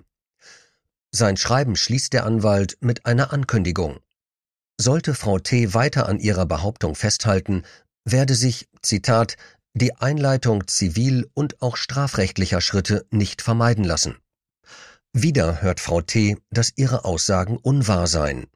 Sein 1.10 1.36
Schreiben 1.36 1.76
schließt 1.76 2.14
der 2.14 2.24
Anwalt 2.24 2.78
mit 2.80 3.04
einer 3.04 3.34
Ankündigung. 3.34 3.98
Sollte 4.78 5.14
Frau 5.14 5.38
T. 5.38 5.72
weiter 5.72 6.06
an 6.06 6.18
ihrer 6.20 6.44
Behauptung 6.44 6.94
festhalten, 6.94 7.62
werde 8.04 8.34
sich, 8.34 8.68
Zitat, 8.82 9.36
die 9.72 9.96
Einleitung 9.96 10.66
zivil- 10.66 11.30
und 11.32 11.62
auch 11.62 11.76
strafrechtlicher 11.76 12.60
Schritte 12.60 13.06
nicht 13.10 13.40
vermeiden 13.40 13.84
lassen. 13.84 14.16
Wieder 15.14 15.62
hört 15.62 15.80
Frau 15.80 16.02
T., 16.02 16.36
dass 16.50 16.72
ihre 16.76 17.06
Aussagen 17.06 17.56
unwahr 17.56 18.06
seien. 18.06 18.48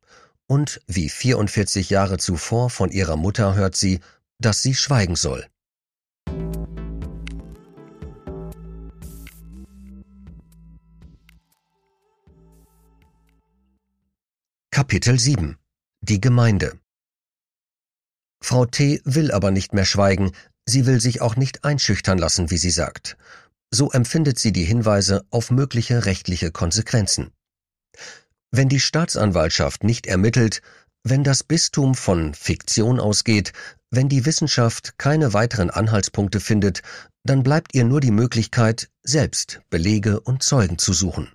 Und 0.47 0.83
wie 0.87 1.09
44 1.09 1.89
Jahre 1.89 2.19
zuvor 2.19 2.69
von 2.69 2.91
ihrer 2.91 3.17
Mutter 3.17 3.55
hört 3.55 3.77
sie, 3.77 4.01
dass 4.39 4.61
sie 4.61 4.75
schweigen 4.75 5.17
soll. 5.17 5.47
Kapitel 14.71 15.19
7 15.19 15.60
Die 16.03 16.21
Gemeinde 16.21 16.79
Frau 18.43 18.65
T. 18.65 19.03
will 19.05 19.31
aber 19.33 19.51
nicht 19.51 19.75
mehr 19.75 19.85
schweigen, 19.85 20.33
Sie 20.71 20.87
will 20.87 21.01
sich 21.01 21.21
auch 21.21 21.35
nicht 21.35 21.65
einschüchtern 21.65 22.17
lassen, 22.17 22.51
wie 22.51 22.57
sie 22.57 22.71
sagt. 22.71 23.17
So 23.73 23.91
empfindet 23.91 24.39
sie 24.39 24.53
die 24.53 24.65
Hinweise 24.65 25.25
auf 25.31 25.51
mögliche 25.51 26.05
rechtliche 26.07 26.53
Konsequenzen. 26.53 27.33
Wenn 28.53 28.69
die 28.69 28.79
Staatsanwaltschaft 28.79 29.83
nicht 29.83 30.07
ermittelt, 30.07 30.63
wenn 31.03 31.25
das 31.25 31.43
Bistum 31.43 31.97
von 31.97 32.35
Fiktion 32.35 33.01
ausgeht, 33.01 33.53
wenn 33.91 34.09
die 34.09 34.27
Wissenschaft 34.27 34.97
keine 34.97 35.33
weiteren 35.33 35.71
Anhaltspunkte 35.71 36.39
findet, 36.39 36.83
dann 37.25 37.43
bleibt 37.43 37.75
ihr 37.75 37.85
nur 37.85 38.01
die 38.01 38.13
Möglichkeit, 38.13 38.91
selbst 39.03 39.63
Belege 39.71 40.21
und 40.21 40.45
Zeugen 40.45 40.79
zu 40.79 40.93
suchen. 40.93 41.33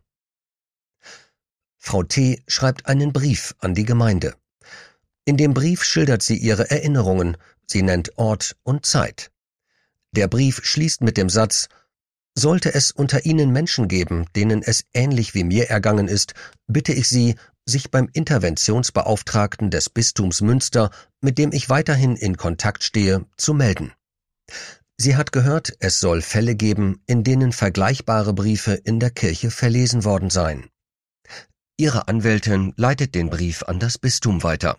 Frau 1.78 2.04
T. 2.04 2.41
schreibt 2.47 2.86
einen 2.86 3.12
Brief 3.12 3.54
an 3.60 3.75
die 3.75 3.86
Gemeinde. 3.86 4.36
In 5.25 5.38
dem 5.38 5.53
Brief 5.53 5.83
schildert 5.83 6.21
sie 6.21 6.38
ihre 6.38 6.69
Erinnerungen, 6.69 7.38
Sie 7.67 7.81
nennt 7.81 8.17
Ort 8.17 8.55
und 8.63 8.85
Zeit. 8.85 9.31
Der 10.11 10.27
Brief 10.27 10.61
schließt 10.63 11.01
mit 11.01 11.17
dem 11.17 11.29
Satz 11.29 11.67
Sollte 12.38 12.73
es 12.73 12.91
unter 12.91 13.25
Ihnen 13.25 13.51
Menschen 13.51 13.88
geben, 13.88 14.27
denen 14.35 14.61
es 14.61 14.83
ähnlich 14.93 15.33
wie 15.33 15.43
mir 15.43 15.69
ergangen 15.69 16.07
ist, 16.07 16.33
bitte 16.67 16.93
ich 16.93 17.07
Sie, 17.07 17.35
sich 17.65 17.89
beim 17.89 18.09
Interventionsbeauftragten 18.11 19.71
des 19.71 19.89
Bistums 19.89 20.41
Münster, 20.41 20.91
mit 21.21 21.38
dem 21.38 21.51
ich 21.53 21.69
weiterhin 21.69 22.15
in 22.15 22.38
Kontakt 22.38 22.83
stehe, 22.83 23.25
zu 23.38 23.53
melden. 23.53 23.93
Sie 24.97 25.15
hat 25.15 25.31
gehört, 25.31 25.73
es 25.79 25.99
soll 25.99 26.21
Fälle 26.21 26.55
geben, 26.55 27.01
in 27.07 27.23
denen 27.23 27.51
vergleichbare 27.51 28.33
Briefe 28.33 28.73
in 28.73 28.99
der 28.99 29.09
Kirche 29.09 29.49
verlesen 29.49 30.03
worden 30.03 30.29
seien. 30.29 30.69
Ihre 31.77 32.07
Anwältin 32.07 32.73
leitet 32.77 33.15
den 33.15 33.29
Brief 33.29 33.63
an 33.63 33.79
das 33.79 33.97
Bistum 33.97 34.43
weiter. 34.43 34.77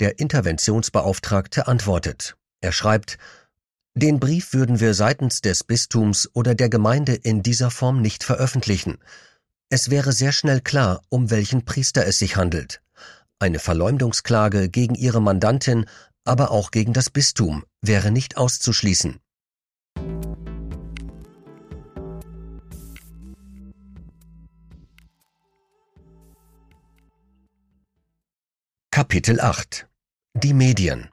Der 0.00 0.18
Interventionsbeauftragte 0.18 1.68
antwortet. 1.68 2.36
Er 2.60 2.72
schreibt, 2.72 3.18
den 3.96 4.18
Brief 4.18 4.52
würden 4.52 4.80
wir 4.80 4.92
seitens 4.92 5.40
des 5.40 5.62
Bistums 5.62 6.28
oder 6.32 6.56
der 6.56 6.68
Gemeinde 6.68 7.14
in 7.14 7.44
dieser 7.44 7.70
Form 7.70 8.02
nicht 8.02 8.24
veröffentlichen. 8.24 8.98
Es 9.68 9.90
wäre 9.90 10.12
sehr 10.12 10.32
schnell 10.32 10.60
klar, 10.60 11.02
um 11.10 11.30
welchen 11.30 11.64
Priester 11.64 12.04
es 12.04 12.18
sich 12.18 12.36
handelt. 12.36 12.82
Eine 13.38 13.60
Verleumdungsklage 13.60 14.68
gegen 14.68 14.96
ihre 14.96 15.22
Mandantin, 15.22 15.86
aber 16.24 16.50
auch 16.50 16.72
gegen 16.72 16.92
das 16.92 17.08
Bistum 17.08 17.64
wäre 17.82 18.10
nicht 18.10 18.36
auszuschließen. 18.36 19.20
Kapitel 28.94 29.40
8 29.40 29.88
Die 30.34 30.54
Medien 30.54 31.08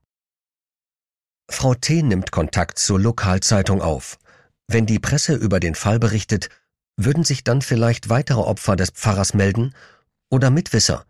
Frau 1.50 1.74
T. 1.74 2.04
nimmt 2.04 2.32
Kontakt 2.32 2.78
zur 2.78 3.00
Lokalzeitung 3.00 3.82
auf. 3.82 4.20
Wenn 4.68 4.86
die 4.86 5.00
Presse 5.00 5.34
über 5.34 5.60
den 5.60 5.74
Fall 5.74 5.98
berichtet, 5.98 6.50
würden 6.96 7.24
sich 7.24 7.44
dann 7.44 7.64
vielleicht 7.64 8.10
weitere 8.10 8.42
Opfer 8.42 8.76
des 8.76 8.92
Pfarrers 8.92 9.34
melden 9.34 9.74
oder 10.30 10.52
Mitwisser, 10.52 11.08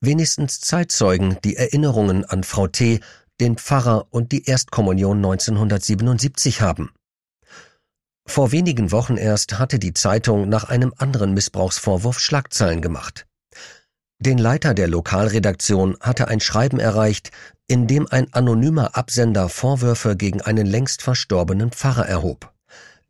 wenigstens 0.00 0.58
Zeitzeugen, 0.58 1.38
die 1.44 1.54
Erinnerungen 1.54 2.24
an 2.24 2.42
Frau 2.42 2.66
T., 2.66 2.98
den 3.38 3.56
Pfarrer 3.56 4.08
und 4.10 4.32
die 4.32 4.46
Erstkommunion 4.46 5.18
1977 5.18 6.60
haben. 6.60 6.90
Vor 8.26 8.50
wenigen 8.50 8.90
Wochen 8.90 9.16
erst 9.16 9.60
hatte 9.60 9.78
die 9.78 9.94
Zeitung 9.94 10.48
nach 10.48 10.64
einem 10.64 10.92
anderen 10.96 11.34
Missbrauchsvorwurf 11.34 12.18
Schlagzeilen 12.18 12.82
gemacht. 12.82 13.28
Den 14.22 14.36
Leiter 14.36 14.74
der 14.74 14.86
Lokalredaktion 14.86 15.96
hatte 15.98 16.28
ein 16.28 16.40
Schreiben 16.40 16.78
erreicht, 16.78 17.30
in 17.68 17.86
dem 17.86 18.06
ein 18.06 18.30
anonymer 18.34 18.94
Absender 18.94 19.48
Vorwürfe 19.48 20.14
gegen 20.14 20.42
einen 20.42 20.66
längst 20.66 21.00
verstorbenen 21.00 21.72
Pfarrer 21.72 22.06
erhob. 22.06 22.52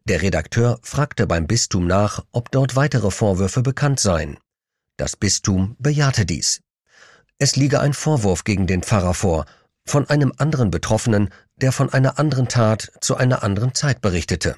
Der 0.04 0.22
Redakteur 0.22 0.78
fragte 0.82 1.26
beim 1.26 1.48
Bistum 1.48 1.88
nach, 1.88 2.24
ob 2.30 2.52
dort 2.52 2.76
weitere 2.76 3.10
Vorwürfe 3.10 3.60
bekannt 3.62 3.98
seien. 3.98 4.38
Das 4.98 5.16
Bistum 5.16 5.74
bejahte 5.80 6.26
dies. 6.26 6.60
Es 7.38 7.56
liege 7.56 7.80
ein 7.80 7.92
Vorwurf 7.92 8.44
gegen 8.44 8.68
den 8.68 8.84
Pfarrer 8.84 9.14
vor, 9.14 9.46
von 9.84 10.08
einem 10.08 10.32
anderen 10.38 10.70
Betroffenen, 10.70 11.30
der 11.56 11.72
von 11.72 11.92
einer 11.92 12.20
anderen 12.20 12.46
Tat 12.46 12.92
zu 13.00 13.16
einer 13.16 13.42
anderen 13.42 13.74
Zeit 13.74 14.00
berichtete. 14.00 14.56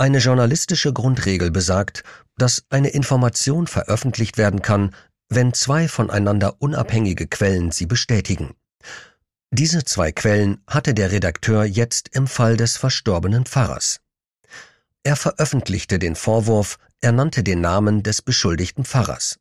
Eine 0.00 0.16
journalistische 0.16 0.94
Grundregel 0.94 1.50
besagt, 1.50 2.04
dass 2.38 2.64
eine 2.70 2.88
Information 2.88 3.66
veröffentlicht 3.66 4.38
werden 4.38 4.62
kann, 4.62 4.94
wenn 5.28 5.52
zwei 5.52 5.88
voneinander 5.88 6.56
unabhängige 6.58 7.26
Quellen 7.26 7.70
sie 7.70 7.84
bestätigen. 7.84 8.54
Diese 9.50 9.84
zwei 9.84 10.10
Quellen 10.10 10.62
hatte 10.66 10.94
der 10.94 11.12
Redakteur 11.12 11.64
jetzt 11.64 12.08
im 12.14 12.28
Fall 12.28 12.56
des 12.56 12.78
verstorbenen 12.78 13.44
Pfarrers. 13.44 14.00
Er 15.02 15.16
veröffentlichte 15.16 15.98
den 15.98 16.16
Vorwurf, 16.16 16.78
er 17.02 17.12
nannte 17.12 17.42
den 17.42 17.60
Namen 17.60 18.02
des 18.02 18.22
beschuldigten 18.22 18.86
Pfarrers. 18.86 19.38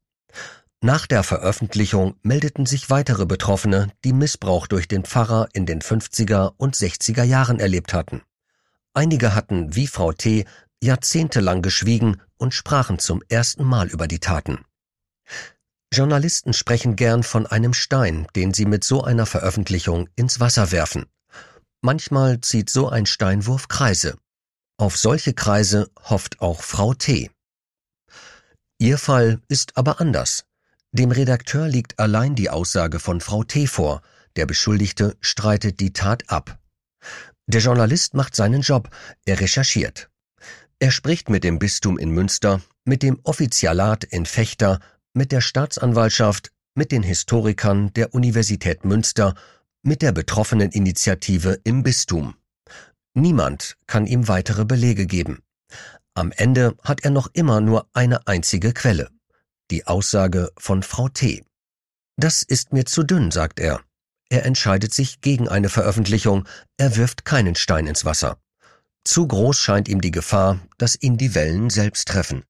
Nach 0.81 1.07
der 1.07 1.23
Veröffentlichung 1.23 2.15
meldeten 2.21 2.65
sich 2.65 2.89
weitere 2.89 3.25
Betroffene, 3.25 3.93
die 4.03 4.11
Missbrauch 4.11 4.67
durch 4.67 4.89
den 4.89 5.05
Pfarrer 5.05 5.47
in 5.53 5.65
den 5.65 5.79
50er 5.79 6.51
und 6.57 6.75
60er 6.75 7.23
Jahren 7.23 7.61
erlebt 7.61 7.93
hatten. 7.93 8.23
Einige 8.99 9.33
hatten, 9.33 9.77
wie 9.77 9.87
Frau 9.87 10.11
T., 10.11 10.43
jahrzehntelang 10.83 11.61
geschwiegen 11.61 12.21
und 12.35 12.53
sprachen 12.53 12.99
zum 12.99 13.23
ersten 13.29 13.63
Mal 13.63 13.87
über 13.87 14.09
die 14.09 14.19
Taten. 14.19 14.65
Journalisten 15.93 16.51
sprechen 16.51 16.97
gern 16.97 17.23
von 17.23 17.47
einem 17.47 17.73
Stein, 17.73 18.27
den 18.35 18.53
sie 18.53 18.65
mit 18.65 18.83
so 18.83 19.01
einer 19.01 19.25
Veröffentlichung 19.25 20.09
ins 20.17 20.41
Wasser 20.41 20.73
werfen. 20.73 21.05
Manchmal 21.79 22.41
zieht 22.41 22.69
so 22.69 22.89
ein 22.89 23.05
Steinwurf 23.05 23.69
Kreise. 23.69 24.17
Auf 24.75 24.97
solche 24.97 25.33
Kreise 25.33 25.89
hofft 26.03 26.41
auch 26.41 26.61
Frau 26.61 26.93
T. 26.93 27.31
Ihr 28.79 28.97
Fall 28.97 29.39
ist 29.47 29.77
aber 29.77 30.01
anders. 30.01 30.43
Dem 30.91 31.11
Redakteur 31.11 31.69
liegt 31.69 31.99
allein 31.99 32.35
die 32.35 32.49
Aussage 32.49 32.99
von 32.99 33.21
Frau 33.21 33.45
T. 33.45 33.65
vor, 33.65 34.01
der 34.35 34.45
Beschuldigte 34.45 35.15
streitet 35.21 35.79
die 35.79 35.93
Tat 35.93 36.29
ab. 36.29 36.59
Der 37.49 37.61
Journalist 37.61 38.13
macht 38.13 38.35
seinen 38.35 38.61
Job, 38.61 38.91
er 39.25 39.39
recherchiert. 39.39 40.11
Er 40.77 40.91
spricht 40.91 41.29
mit 41.29 41.43
dem 41.43 41.57
Bistum 41.57 41.97
in 41.97 42.11
Münster, 42.11 42.61
mit 42.85 43.01
dem 43.01 43.19
Offizialat 43.23 44.03
in 44.03 44.27
Fechter, 44.27 44.79
mit 45.13 45.31
der 45.31 45.41
Staatsanwaltschaft, 45.41 46.51
mit 46.75 46.91
den 46.91 47.01
Historikern 47.01 47.91
der 47.93 48.13
Universität 48.13 48.85
Münster, 48.85 49.33
mit 49.81 50.03
der 50.03 50.11
betroffenen 50.11 50.69
Initiative 50.69 51.59
im 51.63 51.81
Bistum. 51.81 52.35
Niemand 53.15 53.77
kann 53.87 54.05
ihm 54.05 54.27
weitere 54.27 54.63
Belege 54.63 55.07
geben. 55.07 55.41
Am 56.13 56.31
Ende 56.31 56.75
hat 56.83 57.03
er 57.03 57.09
noch 57.09 57.31
immer 57.33 57.61
nur 57.61 57.87
eine 57.93 58.27
einzige 58.27 58.73
Quelle. 58.73 59.09
Die 59.71 59.87
Aussage 59.87 60.51
von 60.55 60.83
Frau 60.83 61.09
T. 61.09 61.43
Das 62.15 62.43
ist 62.43 62.73
mir 62.73 62.85
zu 62.85 63.01
dünn, 63.01 63.31
sagt 63.31 63.59
er. 63.59 63.81
Er 64.29 64.45
entscheidet 64.45 64.93
sich 64.93 65.21
gegen 65.21 65.49
eine 65.49 65.69
Veröffentlichung, 65.69 66.47
er 66.77 66.95
wirft 66.95 67.25
keinen 67.25 67.55
Stein 67.55 67.87
ins 67.87 68.05
Wasser. 68.05 68.37
Zu 69.03 69.27
groß 69.27 69.59
scheint 69.59 69.87
ihm 69.87 70.01
die 70.01 70.11
Gefahr, 70.11 70.59
dass 70.77 71.01
ihn 71.01 71.17
die 71.17 71.33
Wellen 71.33 71.69
selbst 71.69 72.07
treffen. 72.07 72.43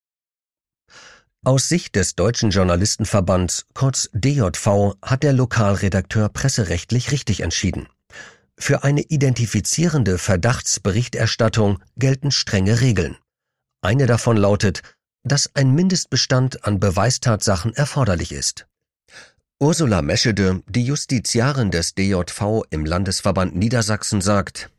Aus 1.45 1.69
Sicht 1.69 1.95
des 1.95 2.15
Deutschen 2.15 2.49
Journalistenverbands, 2.49 3.65
kurz 3.73 4.09
DJV, 4.11 4.95
hat 5.01 5.23
der 5.23 5.31
Lokalredakteur 5.31 6.27
presserechtlich 6.27 7.11
richtig 7.11 7.39
entschieden. 7.39 7.87
Für 8.57 8.83
eine 8.83 9.03
identifizierende 9.03 10.17
Verdachtsberichterstattung 10.17 11.79
gelten 11.95 12.31
strenge 12.31 12.81
Regeln. 12.81 13.15
Eine 13.81 14.05
davon 14.05 14.35
lautet, 14.35 14.81
dass 15.23 15.55
ein 15.55 15.73
Mindestbestand 15.73 16.65
an 16.65 16.81
Beweistatsachen 16.81 17.73
erforderlich 17.73 18.33
ist. 18.33 18.67
Ursula 19.61 20.01
Meschede, 20.01 20.63
die 20.69 20.85
Justiziarin 20.85 21.69
des 21.69 21.93
DJV 21.93 22.63
im 22.69 22.85
Landesverband 22.85 23.57
Niedersachsen, 23.57 24.21
sagt, 24.21 24.69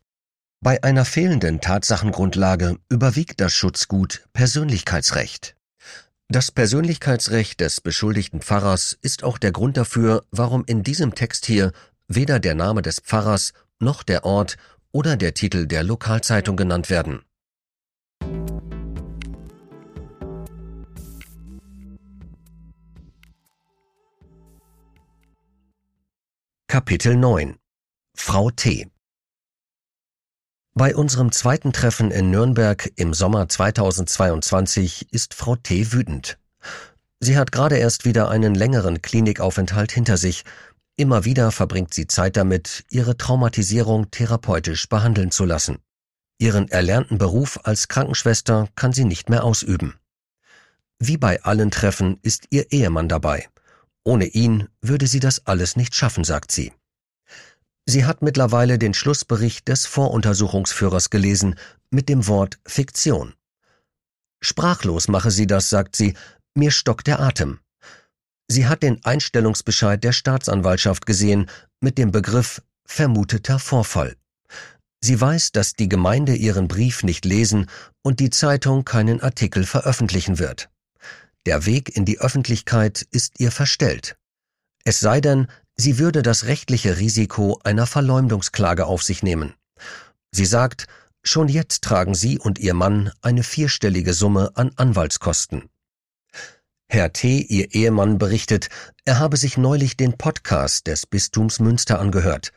bei 0.63 0.83
einer 0.83 1.05
fehlenden 1.05 1.61
Tatsachengrundlage 1.61 2.79
überwiegt 2.89 3.43
das 3.43 3.53
Schutzgut 3.53 4.27
Persönlichkeitsrecht. 4.33 5.55
Das 6.29 6.51
Persönlichkeitsrecht 6.51 7.61
des 7.61 7.83
beschuldigten 7.83 8.41
Pfarrers 8.41 8.97
ist 9.03 9.23
auch 9.23 9.37
der 9.37 9.53
Grund 9.53 9.77
dafür, 9.77 10.25
warum 10.31 10.65
in 10.65 10.83
diesem 10.83 11.15
Text 11.15 11.45
hier 11.45 11.73
weder 12.09 12.41
der 12.41 12.55
Name 12.55 12.81
des 12.81 13.01
Pfarrers 13.01 13.53
noch 13.81 14.03
der 14.03 14.25
Ort 14.25 14.57
oder 14.93 15.19
der 15.19 15.35
Titel 15.35 15.67
der 15.67 15.83
Lokalzeitung 15.83 16.57
genannt 16.57 16.89
werden. 16.89 17.21
Kapitel 26.71 27.17
9 27.17 27.57
Frau 28.15 28.49
T. 28.53 28.89
Bei 30.73 30.95
unserem 30.95 31.33
zweiten 31.33 31.73
Treffen 31.73 32.13
in 32.13 32.31
Nürnberg 32.31 32.93
im 32.95 33.13
Sommer 33.13 33.49
2022 33.49 35.13
ist 35.13 35.35
Frau 35.35 35.57
T. 35.57 35.91
wütend. 35.91 36.39
Sie 37.19 37.37
hat 37.37 37.51
gerade 37.51 37.77
erst 37.77 38.05
wieder 38.05 38.29
einen 38.29 38.55
längeren 38.55 39.03
Klinikaufenthalt 39.03 39.91
hinter 39.91 40.17
sich. 40.17 40.45
Immer 40.95 41.25
wieder 41.25 41.51
verbringt 41.51 41.93
sie 41.93 42.07
Zeit 42.07 42.37
damit, 42.37 42.85
ihre 42.89 43.17
Traumatisierung 43.17 44.13
therapeutisch 44.13 44.89
behandeln 44.89 45.33
zu 45.33 45.45
lassen. 45.45 45.79
Ihren 46.39 46.69
erlernten 46.69 47.19
Beruf 47.19 47.59
als 47.65 47.89
Krankenschwester 47.89 48.69
kann 48.77 48.93
sie 48.93 49.07
nicht 49.07 49.29
mehr 49.29 49.43
ausüben. 49.43 49.99
Wie 51.01 51.17
bei 51.17 51.43
allen 51.43 51.73
Treffen 51.73 52.21
ist 52.23 52.47
ihr 52.51 52.71
Ehemann 52.71 53.09
dabei– 53.09 53.49
ohne 54.11 54.27
ihn 54.27 54.67
würde 54.83 55.07
sie 55.07 55.21
das 55.21 55.47
alles 55.47 55.77
nicht 55.77 55.95
schaffen, 55.95 56.25
sagt 56.25 56.51
sie. 56.51 56.73
Sie 57.87 58.05
hat 58.05 58.23
mittlerweile 58.23 58.77
den 58.77 58.93
Schlussbericht 58.93 59.69
des 59.69 59.87
Voruntersuchungsführers 59.87 61.11
gelesen 61.11 61.55
mit 61.91 62.09
dem 62.09 62.27
Wort 62.27 62.59
Fiktion. 62.67 63.35
Sprachlos 64.43 65.07
mache 65.07 65.31
sie 65.31 65.47
das, 65.47 65.71
sagt 65.71 65.95
sie, 65.95 66.15
mir 66.57 66.73
stockt 66.73 67.07
der 67.07 67.21
Atem. 67.21 67.61
Sie 68.49 68.67
hat 68.67 68.83
den 68.83 69.05
Einstellungsbescheid 69.05 70.03
der 70.03 70.13
Staatsanwaltschaft 70.13 71.07
gesehen 71.07 71.49
mit 71.81 71.97
dem 71.97 72.11
Begriff 72.11 72.63
vermuteter 72.85 73.61
Vorfall. 73.61 74.17
Sie 75.01 75.21
weiß, 75.21 75.53
dass 75.53 75.75
die 75.75 75.89
Gemeinde 75.89 76.35
ihren 76.35 76.67
Brief 76.67 77.05
nicht 77.05 77.25
lesen 77.25 77.71
und 78.03 78.19
die 78.19 78.31
Zeitung 78.31 78.85
keinen 78.85 79.21
Artikel 79.21 79.63
veröffentlichen 79.63 80.41
wird. 80.41 80.69
Der 81.47 81.65
Weg 81.65 81.97
in 81.97 82.05
die 82.05 82.21
Öffentlichkeit 82.21 83.07
ist 83.11 83.41
ihr 83.41 83.51
verstellt. 83.51 84.17
Es 84.85 85.01
sei 85.01 85.21
denn, 85.21 85.49
sie 85.77 85.99
würde 85.99 86.23
das 86.23 86.45
rechtliche 86.45 86.99
Risiko 86.99 87.59
einer 87.65 87.87
Verleumdungsklage 87.87 88.87
auf 88.87 89.03
sich 89.03 89.23
nehmen. 89.23 89.55
Sie 90.33 90.45
sagt, 90.45 90.87
schon 91.23 91.49
jetzt 91.49 91.83
tragen 91.83 92.15
sie 92.15 92.39
und 92.39 92.59
ihr 92.59 92.75
Mann 92.75 93.11
eine 93.23 93.43
vierstellige 93.43 94.13
Summe 94.13 94.53
an 94.55 94.73
Anwaltskosten. 94.77 95.71
Herr 96.89 97.13
T., 97.13 97.39
ihr 97.41 97.73
Ehemann, 97.73 98.19
berichtet, 98.19 98.69
er 99.05 99.19
habe 99.19 99.37
sich 99.37 99.57
neulich 99.57 99.97
den 99.97 100.19
Podcast 100.19 100.89
des 100.89 101.07
Bistums 101.07 101.61
Münster 101.61 102.01
angehört. 102.01 102.53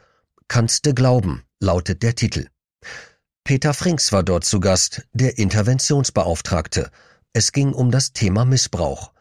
Kannste 0.47 0.93
glauben, 0.93 1.43
lautet 1.59 2.03
der 2.03 2.15
Titel. 2.15 2.47
Peter 3.43 3.73
Frings 3.73 4.11
war 4.11 4.23
dort 4.23 4.43
zu 4.43 4.59
Gast, 4.59 5.03
der 5.13 5.37
Interventionsbeauftragte, 5.37 6.89
es 7.33 7.51
ging 7.51 7.73
um 7.73 7.89
das 7.91 8.13
Thema 8.13 8.45
Missbrauch. 8.45 9.11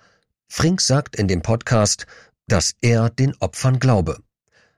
Frink 0.47 0.83
sagt 0.83 1.17
in 1.17 1.29
dem 1.29 1.41
Podcast, 1.41 2.07
dass 2.47 2.75
er 2.83 3.09
den 3.09 3.35
Opfern 3.41 3.79
glaube. 3.79 4.23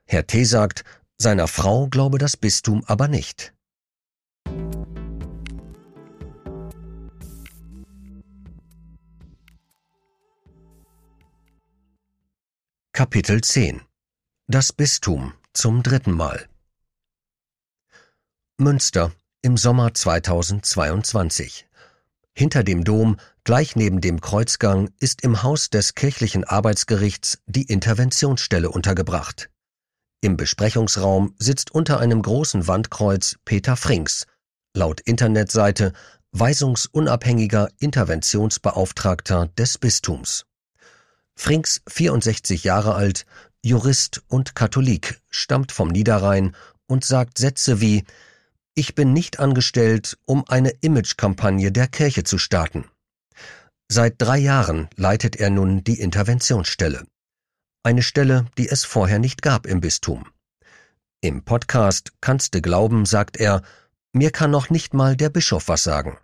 Herr 0.05 0.25
T. 0.25 0.45
sagt, 0.45 0.85
seiner 1.17 1.47
Frau 1.47 1.87
glaube 1.87 2.17
das 2.17 2.37
Bistum 2.37 2.83
aber 2.85 3.09
nicht. 3.09 3.53
Kapitel 12.93 13.41
10 13.41 13.81
Das 14.47 14.71
Bistum 14.71 15.33
zum 15.51 15.83
dritten 15.83 16.11
Mal 16.11 16.47
Münster 18.57 19.11
im 19.41 19.57
Sommer 19.57 19.93
2022 19.93 21.67
hinter 22.37 22.63
dem 22.63 22.83
Dom, 22.83 23.17
gleich 23.43 23.75
neben 23.75 24.01
dem 24.01 24.21
Kreuzgang, 24.21 24.89
ist 24.99 25.21
im 25.21 25.41
Haus 25.41 25.69
des 25.69 25.95
kirchlichen 25.95 26.43
Arbeitsgerichts 26.43 27.39
die 27.45 27.63
Interventionsstelle 27.63 28.69
untergebracht. 28.69 29.49
Im 30.21 30.37
Besprechungsraum 30.37 31.35
sitzt 31.37 31.71
unter 31.71 31.99
einem 31.99 32.21
großen 32.21 32.67
Wandkreuz 32.67 33.37
Peter 33.45 33.75
Frings, 33.77 34.25
laut 34.73 34.99
Internetseite 35.01 35.93
weisungsunabhängiger 36.31 37.69
Interventionsbeauftragter 37.79 39.47
des 39.57 39.77
Bistums. 39.77 40.45
Frings, 41.35 41.81
64 41.87 42.63
Jahre 42.63 42.95
alt, 42.95 43.25
Jurist 43.61 44.23
und 44.27 44.55
Katholik, 44.55 45.21
stammt 45.29 45.71
vom 45.71 45.87
Niederrhein 45.89 46.55
und 46.87 47.05
sagt 47.05 47.37
Sätze 47.37 47.81
wie 47.81 48.03
ich 48.75 48.93
bin 48.93 49.13
nicht 49.13 49.39
angestellt, 49.39 50.17
um 50.25 50.47
eine 50.47 50.69
Imagekampagne 50.81 51.71
der 51.71 51.87
Kirche 51.87 52.23
zu 52.23 52.37
starten. 52.37 52.85
Seit 53.87 54.15
drei 54.17 54.37
Jahren 54.37 54.89
leitet 54.95 55.37
er 55.37 55.49
nun 55.49 55.83
die 55.83 55.99
Interventionsstelle. 55.99 57.07
Eine 57.83 58.03
Stelle, 58.03 58.45
die 58.57 58.67
es 58.67 58.83
vorher 58.83 59.19
nicht 59.19 59.41
gab 59.41 59.65
im 59.65 59.79
Bistum. 59.79 60.25
Im 61.21 61.43
Podcast 61.43 62.11
Kannst 62.19 62.53
du 62.53 62.61
glauben, 62.61 63.05
sagt 63.05 63.37
er, 63.37 63.61
mir 64.11 64.31
kann 64.31 64.51
noch 64.51 64.69
nicht 64.69 64.93
mal 64.93 65.15
der 65.15 65.29
Bischof 65.29 65.67
was 65.67 65.83
sagen. 65.83 66.17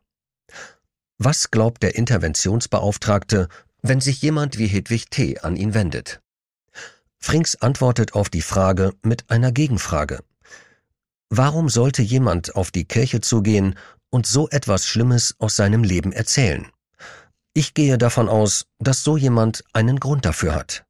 Was 1.17 1.51
glaubt 1.51 1.83
der 1.83 1.95
Interventionsbeauftragte, 1.95 3.47
wenn 3.81 4.01
sich 4.01 4.21
jemand 4.21 4.57
wie 4.57 4.67
Hedwig 4.67 5.09
T. 5.09 5.39
an 5.39 5.55
ihn 5.55 5.73
wendet? 5.73 6.19
Frings 7.19 7.55
antwortet 7.61 8.13
auf 8.15 8.29
die 8.29 8.41
Frage 8.41 8.93
mit 9.03 9.29
einer 9.29 9.51
Gegenfrage. 9.51 10.23
Warum 11.33 11.69
sollte 11.69 12.01
jemand 12.01 12.57
auf 12.57 12.71
die 12.71 12.83
Kirche 12.83 13.21
zugehen 13.21 13.75
und 14.09 14.27
so 14.27 14.49
etwas 14.49 14.85
Schlimmes 14.85 15.33
aus 15.39 15.55
seinem 15.55 15.85
Leben 15.85 16.11
erzählen? 16.11 16.67
Ich 17.53 17.73
gehe 17.73 17.97
davon 17.97 18.27
aus, 18.27 18.65
dass 18.79 19.05
so 19.05 19.15
jemand 19.15 19.63
einen 19.71 20.01
Grund 20.01 20.25
dafür 20.25 20.53
hat. 20.53 20.83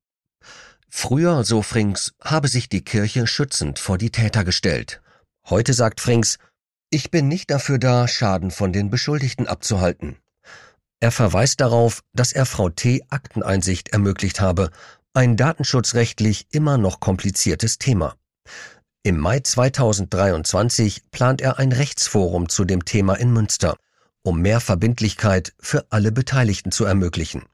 Früher, 0.89 1.43
so 1.43 1.61
Frings, 1.61 2.13
habe 2.19 2.47
sich 2.47 2.69
die 2.69 2.83
Kirche 2.83 3.27
schützend 3.27 3.77
vor 3.77 3.99
die 3.99 4.09
Täter 4.09 4.43
gestellt. 4.43 5.03
Heute 5.47 5.73
sagt 5.73 6.01
Frings, 6.01 6.39
ich 6.89 7.11
bin 7.11 7.27
nicht 7.27 7.51
dafür 7.51 7.77
da, 7.77 8.07
Schaden 8.07 8.49
von 8.49 8.73
den 8.73 8.89
Beschuldigten 8.89 9.45
abzuhalten. 9.45 10.17
Er 10.99 11.11
verweist 11.11 11.61
darauf, 11.61 12.01
dass 12.13 12.33
er 12.33 12.47
Frau 12.47 12.69
T. 12.69 13.03
Akteneinsicht 13.09 13.89
ermöglicht 13.89 14.41
habe, 14.41 14.71
ein 15.13 15.37
datenschutzrechtlich 15.37 16.47
immer 16.49 16.79
noch 16.79 16.99
kompliziertes 16.99 17.77
Thema. 17.77 18.15
Im 19.03 19.17
Mai 19.17 19.39
2023 19.39 21.09
plant 21.09 21.41
er 21.41 21.57
ein 21.57 21.71
Rechtsforum 21.71 22.49
zu 22.49 22.65
dem 22.65 22.85
Thema 22.85 23.15
in 23.15 23.33
Münster, 23.33 23.77
um 24.21 24.39
mehr 24.39 24.59
Verbindlichkeit 24.59 25.53
für 25.59 25.87
alle 25.89 26.11
Beteiligten 26.11 26.71
zu 26.71 26.85
ermöglichen. 26.85 27.45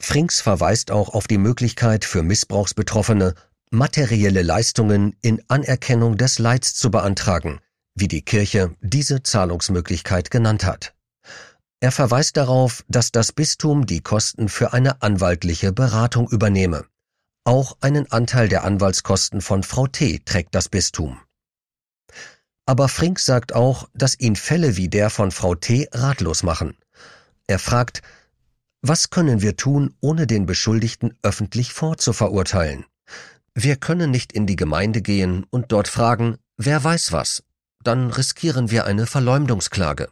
Frings 0.00 0.40
verweist 0.40 0.90
auch 0.90 1.10
auf 1.14 1.28
die 1.28 1.38
Möglichkeit 1.38 2.04
für 2.04 2.24
Missbrauchsbetroffene, 2.24 3.34
materielle 3.70 4.42
Leistungen 4.42 5.14
in 5.22 5.40
Anerkennung 5.46 6.16
des 6.16 6.40
Leids 6.40 6.74
zu 6.74 6.90
beantragen, 6.90 7.60
wie 7.94 8.08
die 8.08 8.22
Kirche 8.22 8.74
diese 8.80 9.22
Zahlungsmöglichkeit 9.22 10.32
genannt 10.32 10.64
hat. 10.64 10.94
Er 11.78 11.92
verweist 11.92 12.36
darauf, 12.36 12.82
dass 12.88 13.12
das 13.12 13.30
Bistum 13.30 13.86
die 13.86 14.00
Kosten 14.00 14.48
für 14.48 14.72
eine 14.72 15.00
anwaltliche 15.00 15.72
Beratung 15.72 16.28
übernehme. 16.28 16.86
Auch 17.46 17.76
einen 17.80 18.10
Anteil 18.10 18.48
der 18.48 18.64
Anwaltskosten 18.64 19.40
von 19.40 19.62
Frau 19.62 19.86
T. 19.86 20.20
trägt 20.24 20.52
das 20.56 20.68
Bistum. 20.68 21.20
Aber 22.66 22.88
Frink 22.88 23.20
sagt 23.20 23.54
auch, 23.54 23.88
dass 23.94 24.18
ihn 24.18 24.34
Fälle 24.34 24.76
wie 24.76 24.88
der 24.88 25.10
von 25.10 25.30
Frau 25.30 25.54
T. 25.54 25.88
ratlos 25.92 26.42
machen. 26.42 26.76
Er 27.46 27.60
fragt, 27.60 28.02
was 28.82 29.10
können 29.10 29.42
wir 29.42 29.56
tun, 29.56 29.94
ohne 30.00 30.26
den 30.26 30.44
Beschuldigten 30.44 31.16
öffentlich 31.22 31.72
vorzuverurteilen? 31.72 32.84
Wir 33.54 33.76
können 33.76 34.10
nicht 34.10 34.32
in 34.32 34.48
die 34.48 34.56
Gemeinde 34.56 35.00
gehen 35.00 35.46
und 35.48 35.70
dort 35.70 35.86
fragen, 35.86 36.38
wer 36.56 36.82
weiß 36.82 37.12
was, 37.12 37.44
dann 37.84 38.10
riskieren 38.10 38.72
wir 38.72 38.86
eine 38.86 39.06
Verleumdungsklage. 39.06 40.08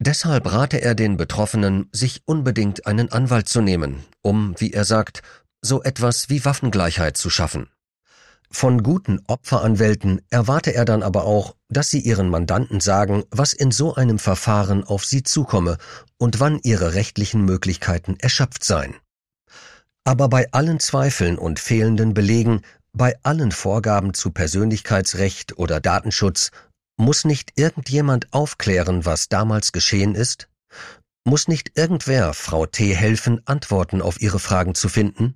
Deshalb 0.00 0.52
rate 0.52 0.82
er 0.82 0.94
den 0.94 1.16
Betroffenen, 1.16 1.88
sich 1.92 2.20
unbedingt 2.26 2.86
einen 2.86 3.10
Anwalt 3.10 3.48
zu 3.48 3.62
nehmen, 3.62 4.04
um, 4.20 4.54
wie 4.58 4.74
er 4.74 4.84
sagt, 4.84 5.22
so 5.64 5.82
etwas 5.82 6.28
wie 6.28 6.44
Waffengleichheit 6.44 7.16
zu 7.16 7.30
schaffen. 7.30 7.68
Von 8.50 8.82
guten 8.82 9.20
Opferanwälten 9.26 10.20
erwarte 10.30 10.74
er 10.74 10.84
dann 10.84 11.02
aber 11.02 11.24
auch, 11.24 11.56
dass 11.68 11.90
sie 11.90 11.98
ihren 11.98 12.28
Mandanten 12.28 12.80
sagen, 12.80 13.24
was 13.30 13.52
in 13.52 13.70
so 13.70 13.94
einem 13.94 14.18
Verfahren 14.18 14.84
auf 14.84 15.04
sie 15.04 15.22
zukomme 15.22 15.78
und 16.18 16.38
wann 16.38 16.60
ihre 16.62 16.94
rechtlichen 16.94 17.44
Möglichkeiten 17.44 18.16
erschöpft 18.20 18.62
seien. 18.62 18.94
Aber 20.04 20.28
bei 20.28 20.52
allen 20.52 20.78
Zweifeln 20.78 21.38
und 21.38 21.58
fehlenden 21.58 22.14
Belegen, 22.14 22.60
bei 22.92 23.16
allen 23.22 23.50
Vorgaben 23.50 24.14
zu 24.14 24.30
Persönlichkeitsrecht 24.30 25.58
oder 25.58 25.80
Datenschutz 25.80 26.50
muss 26.96 27.24
nicht 27.24 27.52
irgendjemand 27.56 28.32
aufklären, 28.32 29.04
was 29.04 29.28
damals 29.28 29.72
geschehen 29.72 30.14
ist? 30.14 30.48
Muss 31.24 31.48
nicht 31.48 31.72
irgendwer 31.76 32.34
Frau 32.34 32.66
T. 32.66 32.94
helfen, 32.94 33.40
Antworten 33.46 34.02
auf 34.02 34.20
ihre 34.20 34.38
Fragen 34.38 34.74
zu 34.74 34.88
finden? 34.88 35.34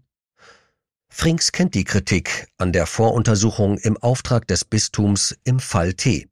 Frings 1.11 1.53
kennt 1.53 1.75
die 1.75 1.85
Kritik 1.85 2.49
an 2.59 2.73
der 2.73 2.87
Voruntersuchung 2.87 3.79
im 3.79 3.97
Auftrag 3.97 4.47
des 4.47 4.65
Bistums 4.65 5.37
im 5.45 5.59
Fall 5.59 5.95
T. 5.95 6.29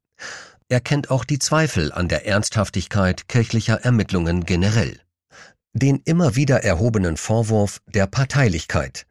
Er 0.69 0.81
kennt 0.81 1.11
auch 1.11 1.25
die 1.25 1.39
Zweifel 1.39 1.93
an 1.93 2.09
der 2.09 2.27
Ernsthaftigkeit 2.27 3.29
kirchlicher 3.29 3.85
Ermittlungen 3.85 4.45
generell. 4.45 5.01
Den 5.73 6.01
immer 6.05 6.37
wieder 6.37 6.65
erhobenen 6.65 7.17
Vorwurf 7.17 7.81
der 7.87 8.07
Parteilichkeit. 8.07 9.07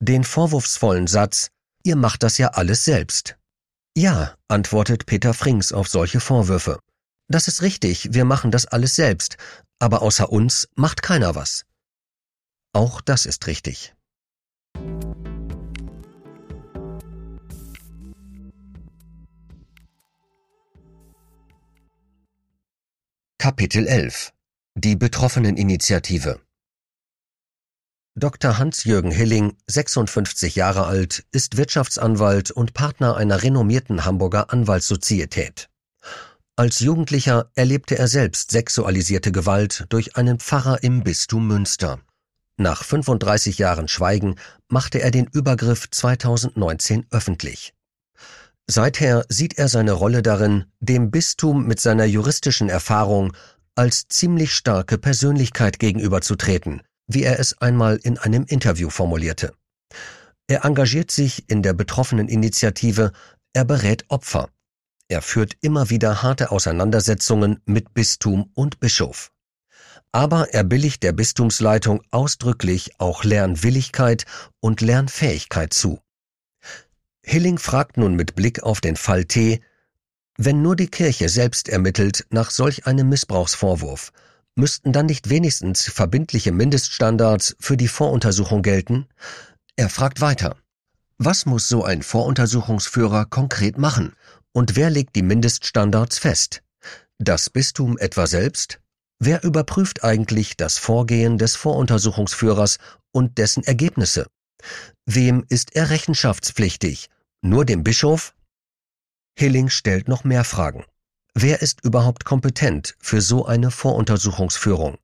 Den 0.00 0.24
vorwurfsvollen 0.24 1.06
Satz, 1.06 1.48
ihr 1.82 1.96
macht 1.96 2.22
das 2.22 2.38
ja 2.38 2.48
alles 2.48 2.84
selbst. 2.84 3.36
Ja, 3.96 4.34
antwortet 4.48 5.06
Peter 5.06 5.32
Frings 5.34 5.72
auf 5.72 5.88
solche 5.88 6.20
Vorwürfe. 6.20 6.78
Das 7.28 7.48
ist 7.48 7.62
richtig, 7.62 8.12
wir 8.12 8.24
machen 8.24 8.50
das 8.50 8.66
alles 8.66 8.94
selbst, 8.94 9.36
aber 9.78 10.02
außer 10.02 10.30
uns 10.30 10.68
macht 10.74 11.02
keiner 11.02 11.34
was. 11.34 11.64
Auch 12.72 13.00
das 13.00 13.26
ist 13.26 13.46
richtig. 13.46 13.95
Kapitel 23.46 23.86
11 23.86 24.32
Die 24.74 24.96
Betroffeneninitiative 24.96 26.40
Dr. 28.16 28.58
Hans-Jürgen 28.58 29.12
Hilling, 29.12 29.56
56 29.68 30.56
Jahre 30.56 30.86
alt, 30.86 31.24
ist 31.30 31.56
Wirtschaftsanwalt 31.56 32.50
und 32.50 32.74
Partner 32.74 33.16
einer 33.16 33.44
renommierten 33.44 34.04
Hamburger 34.04 34.52
Anwaltssozietät. 34.52 35.68
Als 36.56 36.80
Jugendlicher 36.80 37.48
erlebte 37.54 37.96
er 37.96 38.08
selbst 38.08 38.50
sexualisierte 38.50 39.30
Gewalt 39.30 39.86
durch 39.90 40.16
einen 40.16 40.40
Pfarrer 40.40 40.82
im 40.82 41.04
Bistum 41.04 41.46
Münster. 41.46 42.00
Nach 42.56 42.82
35 42.82 43.58
Jahren 43.58 43.86
Schweigen 43.86 44.34
machte 44.66 45.00
er 45.00 45.12
den 45.12 45.28
Übergriff 45.28 45.88
2019 45.88 47.06
öffentlich. 47.12 47.75
Seither 48.68 49.24
sieht 49.28 49.58
er 49.58 49.68
seine 49.68 49.92
Rolle 49.92 50.22
darin, 50.22 50.64
dem 50.80 51.10
Bistum 51.10 51.66
mit 51.66 51.80
seiner 51.80 52.04
juristischen 52.04 52.68
Erfahrung 52.68 53.32
als 53.76 54.08
ziemlich 54.08 54.54
starke 54.54 54.98
Persönlichkeit 54.98 55.78
gegenüberzutreten, 55.78 56.82
wie 57.06 57.22
er 57.22 57.38
es 57.38 57.60
einmal 57.60 57.96
in 57.96 58.18
einem 58.18 58.44
Interview 58.44 58.90
formulierte. 58.90 59.52
Er 60.48 60.64
engagiert 60.64 61.10
sich 61.10 61.48
in 61.48 61.62
der 61.62 61.74
betroffenen 61.74 62.28
Initiative, 62.28 63.12
er 63.52 63.64
berät 63.64 64.04
Opfer. 64.08 64.48
Er 65.08 65.22
führt 65.22 65.56
immer 65.60 65.90
wieder 65.90 66.22
harte 66.22 66.50
Auseinandersetzungen 66.50 67.60
mit 67.64 67.94
Bistum 67.94 68.50
und 68.54 68.80
Bischof. 68.80 69.30
Aber 70.10 70.52
er 70.52 70.64
billigt 70.64 71.02
der 71.04 71.12
Bistumsleitung 71.12 72.02
ausdrücklich 72.10 72.98
auch 72.98 73.22
Lernwilligkeit 73.22 74.24
und 74.60 74.80
Lernfähigkeit 74.80 75.72
zu. 75.72 76.00
Hilling 77.26 77.58
fragt 77.58 77.96
nun 77.96 78.14
mit 78.14 78.34
Blick 78.34 78.62
auf 78.62 78.80
den 78.80 78.96
Fall 78.96 79.24
T, 79.24 79.60
wenn 80.38 80.62
nur 80.62 80.76
die 80.76 80.88
Kirche 80.88 81.28
selbst 81.28 81.68
ermittelt 81.68 82.26
nach 82.30 82.50
solch 82.50 82.86
einem 82.86 83.08
Missbrauchsvorwurf, 83.08 84.12
Müssten 84.58 84.94
dann 84.94 85.04
nicht 85.04 85.28
wenigstens 85.28 85.82
verbindliche 85.82 86.50
Mindeststandards 86.50 87.56
für 87.60 87.76
die 87.76 87.88
Voruntersuchung 87.88 88.62
gelten? 88.62 89.06
Er 89.76 89.90
fragt 89.90 90.22
weiter. 90.22 90.56
Was 91.18 91.44
muss 91.44 91.68
so 91.68 91.84
ein 91.84 92.02
Voruntersuchungsführer 92.02 93.26
konkret 93.26 93.76
machen? 93.76 94.14
Und 94.52 94.74
wer 94.74 94.88
legt 94.88 95.14
die 95.14 95.22
Mindeststandards 95.22 96.18
fest? 96.18 96.62
Das 97.18 97.50
Bistum 97.50 97.98
etwa 97.98 98.26
selbst? 98.26 98.80
Wer 99.18 99.44
überprüft 99.44 100.04
eigentlich 100.04 100.56
das 100.56 100.78
Vorgehen 100.78 101.36
des 101.36 101.54
Voruntersuchungsführers 101.54 102.78
und 103.12 103.36
dessen 103.36 103.62
Ergebnisse? 103.62 104.26
Wem 105.04 105.44
ist 105.50 105.76
er 105.76 105.90
rechenschaftspflichtig? 105.90 107.10
Nur 107.46 107.64
dem 107.64 107.84
Bischof? 107.84 108.34
Hilling 109.38 109.68
stellt 109.68 110.08
noch 110.08 110.24
mehr 110.24 110.42
Fragen. 110.42 110.84
Wer 111.32 111.62
ist 111.62 111.84
überhaupt 111.84 112.24
kompetent 112.24 112.96
für 112.98 113.20
so 113.20 113.46
eine 113.46 113.70
Voruntersuchungsführung? 113.70 114.98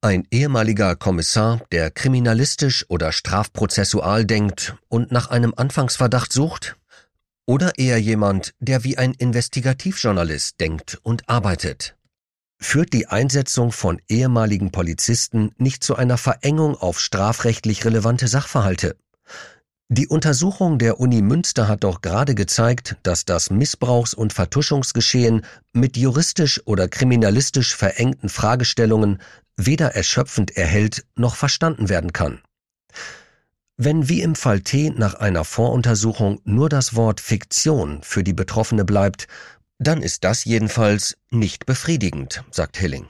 Ein 0.00 0.26
ehemaliger 0.32 0.96
Kommissar, 0.96 1.60
der 1.70 1.92
kriminalistisch 1.92 2.86
oder 2.88 3.12
strafprozessual 3.12 4.24
denkt 4.24 4.74
und 4.88 5.12
nach 5.12 5.30
einem 5.30 5.54
Anfangsverdacht 5.56 6.32
sucht? 6.32 6.76
Oder 7.46 7.78
eher 7.78 7.98
jemand, 7.98 8.52
der 8.58 8.82
wie 8.82 8.98
ein 8.98 9.12
Investigativjournalist 9.12 10.58
denkt 10.58 10.98
und 11.04 11.28
arbeitet? 11.28 11.96
Führt 12.58 12.92
die 12.92 13.06
Einsetzung 13.06 13.70
von 13.70 14.02
ehemaligen 14.08 14.72
Polizisten 14.72 15.54
nicht 15.56 15.84
zu 15.84 15.94
einer 15.94 16.18
Verengung 16.18 16.74
auf 16.76 16.98
strafrechtlich 16.98 17.84
relevante 17.84 18.26
Sachverhalte? 18.26 18.96
Die 19.92 20.06
Untersuchung 20.06 20.78
der 20.78 21.00
Uni 21.00 21.20
Münster 21.20 21.66
hat 21.66 21.82
doch 21.82 22.00
gerade 22.00 22.36
gezeigt, 22.36 22.94
dass 23.02 23.24
das 23.24 23.50
Missbrauchs- 23.50 24.14
und 24.14 24.32
Vertuschungsgeschehen 24.32 25.44
mit 25.72 25.96
juristisch 25.96 26.64
oder 26.64 26.86
kriminalistisch 26.86 27.74
verengten 27.74 28.28
Fragestellungen 28.28 29.20
weder 29.56 29.96
erschöpfend 29.96 30.56
erhält 30.56 31.04
noch 31.16 31.34
verstanden 31.34 31.88
werden 31.88 32.12
kann. 32.12 32.40
Wenn 33.78 34.08
wie 34.08 34.22
im 34.22 34.36
Fall 34.36 34.60
T 34.60 34.90
nach 34.90 35.14
einer 35.14 35.42
Voruntersuchung 35.42 36.40
nur 36.44 36.68
das 36.68 36.94
Wort 36.94 37.20
Fiktion 37.20 38.04
für 38.04 38.22
die 38.22 38.32
Betroffene 38.32 38.84
bleibt, 38.84 39.26
dann 39.80 40.02
ist 40.02 40.22
das 40.22 40.44
jedenfalls 40.44 41.16
nicht 41.32 41.66
befriedigend, 41.66 42.44
sagt 42.52 42.76
Hilling. 42.76 43.08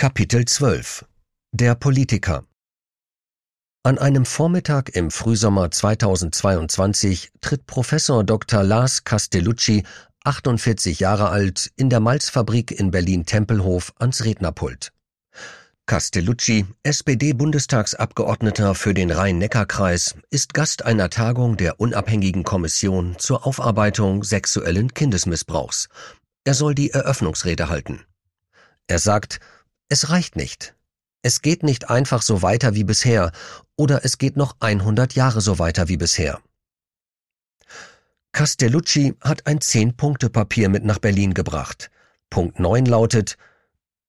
Kapitel 0.00 0.46
12 0.46 1.04
Der 1.52 1.74
Politiker 1.74 2.46
An 3.82 3.98
einem 3.98 4.24
Vormittag 4.24 4.96
im 4.96 5.10
Frühsommer 5.10 5.70
2022 5.70 7.32
tritt 7.42 7.66
Professor 7.66 8.24
Dr. 8.24 8.62
Lars 8.62 9.04
Castellucci, 9.04 9.84
48 10.24 11.00
Jahre 11.00 11.28
alt, 11.28 11.70
in 11.76 11.90
der 11.90 12.00
Malzfabrik 12.00 12.70
in 12.70 12.90
Berlin-Tempelhof 12.90 13.92
ans 13.98 14.24
Rednerpult. 14.24 14.94
Castellucci, 15.84 16.64
SPD-Bundestagsabgeordneter 16.82 18.74
für 18.74 18.94
den 18.94 19.10
Rhein-Neckar-Kreis, 19.10 20.14
ist 20.30 20.54
Gast 20.54 20.82
einer 20.82 21.10
Tagung 21.10 21.58
der 21.58 21.78
unabhängigen 21.78 22.44
Kommission 22.44 23.16
zur 23.18 23.46
Aufarbeitung 23.46 24.24
sexuellen 24.24 24.94
Kindesmissbrauchs. 24.94 25.90
Er 26.44 26.54
soll 26.54 26.74
die 26.74 26.90
Eröffnungsrede 26.90 27.68
halten. 27.68 28.00
Er 28.86 28.98
sagt, 28.98 29.40
es 29.90 30.08
reicht 30.08 30.36
nicht. 30.36 30.74
Es 31.22 31.42
geht 31.42 31.62
nicht 31.62 31.90
einfach 31.90 32.22
so 32.22 32.40
weiter 32.40 32.74
wie 32.74 32.84
bisher 32.84 33.32
oder 33.76 34.04
es 34.04 34.16
geht 34.16 34.36
noch 34.36 34.56
100 34.60 35.14
Jahre 35.14 35.42
so 35.42 35.58
weiter 35.58 35.88
wie 35.88 35.98
bisher. 35.98 36.40
Castellucci 38.32 39.16
hat 39.20 39.46
ein 39.46 39.60
Zehn-Punkte-Papier 39.60 40.68
mit 40.68 40.84
nach 40.84 40.98
Berlin 40.98 41.34
gebracht. 41.34 41.90
Punkt 42.30 42.58
9 42.58 42.86
lautet, 42.86 43.36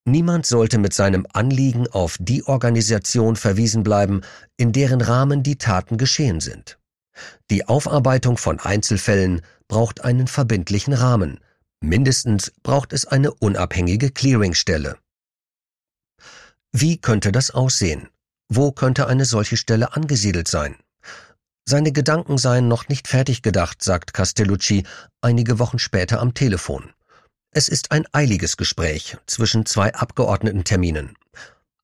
Niemand 0.05 0.45
sollte 0.45 0.77
mit 0.77 0.93
seinem 0.93 1.27
Anliegen 1.33 1.87
auf 1.87 2.17
die 2.19 2.43
Organisation 2.45 3.35
verwiesen 3.35 3.83
bleiben, 3.83 4.21
in 4.57 4.71
deren 4.71 5.01
Rahmen 5.01 5.43
die 5.43 5.57
Taten 5.57 5.97
geschehen 5.97 6.39
sind. 6.39 6.79
Die 7.51 7.67
Aufarbeitung 7.67 8.37
von 8.37 8.59
Einzelfällen 8.59 9.41
braucht 9.67 10.03
einen 10.03 10.27
verbindlichen 10.27 10.93
Rahmen. 10.93 11.39
Mindestens 11.81 12.51
braucht 12.63 12.93
es 12.93 13.05
eine 13.05 13.33
unabhängige 13.33 14.11
Clearingstelle. 14.11 14.97
Wie 16.71 16.97
könnte 16.97 17.31
das 17.31 17.51
aussehen? 17.51 18.07
Wo 18.47 18.71
könnte 18.71 19.07
eine 19.07 19.25
solche 19.25 19.57
Stelle 19.57 19.93
angesiedelt 19.93 20.47
sein? 20.47 20.75
Seine 21.65 21.91
Gedanken 21.91 22.37
seien 22.37 22.67
noch 22.67 22.87
nicht 22.87 23.07
fertig 23.07 23.41
gedacht, 23.41 23.83
sagt 23.83 24.13
Castellucci 24.13 24.85
einige 25.21 25.59
Wochen 25.59 25.79
später 25.79 26.19
am 26.19 26.33
Telefon. 26.33 26.93
Es 27.51 27.67
ist 27.67 27.91
ein 27.91 28.05
eiliges 28.13 28.55
Gespräch 28.55 29.17
zwischen 29.25 29.65
zwei 29.65 29.93
Abgeordnetenterminen. 29.93 31.17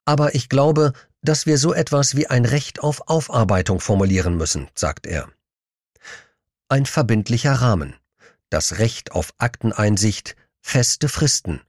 Aber 0.06 0.36
ich 0.36 0.48
glaube, 0.48 0.94
dass 1.22 1.46
wir 1.46 1.58
so 1.58 1.74
etwas 1.74 2.16
wie 2.16 2.28
ein 2.28 2.46
Recht 2.46 2.80
auf 2.82 3.10
Aufarbeitung 3.10 3.82
formulieren 3.82 4.38
müssen, 4.38 4.70
sagt 4.74 5.06
er. 5.06 5.28
Ein 6.70 6.86
verbindlicher 6.86 7.54
Rahmen, 7.54 7.96
das 8.50 8.80
Recht 8.80 9.12
auf 9.12 9.34
Akteneinsicht, 9.38 10.38
feste 10.62 11.10
Fristen 11.10 11.62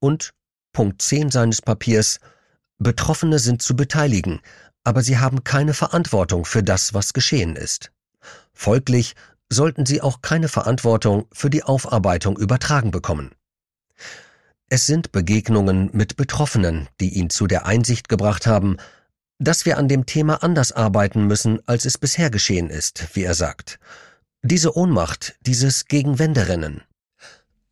und 0.00 0.34
Punkt 0.72 1.00
10 1.00 1.30
seines 1.30 1.62
Papiers 1.62 2.18
Betroffene 2.78 3.38
sind 3.38 3.62
zu 3.62 3.74
beteiligen, 3.74 4.40
aber 4.84 5.02
sie 5.02 5.18
haben 5.18 5.44
keine 5.44 5.74
Verantwortung 5.74 6.44
für 6.44 6.62
das, 6.62 6.94
was 6.94 7.12
geschehen 7.12 7.56
ist. 7.56 7.90
Folglich 8.52 9.14
sollten 9.50 9.86
sie 9.86 10.02
auch 10.02 10.22
keine 10.22 10.48
Verantwortung 10.48 11.26
für 11.32 11.50
die 11.50 11.62
Aufarbeitung 11.62 12.38
übertragen 12.38 12.90
bekommen. 12.90 13.30
Es 14.68 14.86
sind 14.86 15.12
Begegnungen 15.12 15.90
mit 15.92 16.16
Betroffenen, 16.16 16.88
die 17.00 17.10
ihn 17.10 17.30
zu 17.30 17.46
der 17.46 17.66
Einsicht 17.66 18.08
gebracht 18.08 18.46
haben, 18.46 18.78
dass 19.38 19.64
wir 19.64 19.78
an 19.78 19.88
dem 19.88 20.06
Thema 20.06 20.42
anders 20.42 20.72
arbeiten 20.72 21.26
müssen, 21.26 21.60
als 21.66 21.84
es 21.84 21.98
bisher 21.98 22.30
geschehen 22.30 22.70
ist, 22.70 23.14
wie 23.14 23.22
er 23.22 23.34
sagt. 23.34 23.78
Diese 24.42 24.76
Ohnmacht, 24.76 25.36
dieses 25.40 25.86
Gegenwenderennen. 25.86 26.82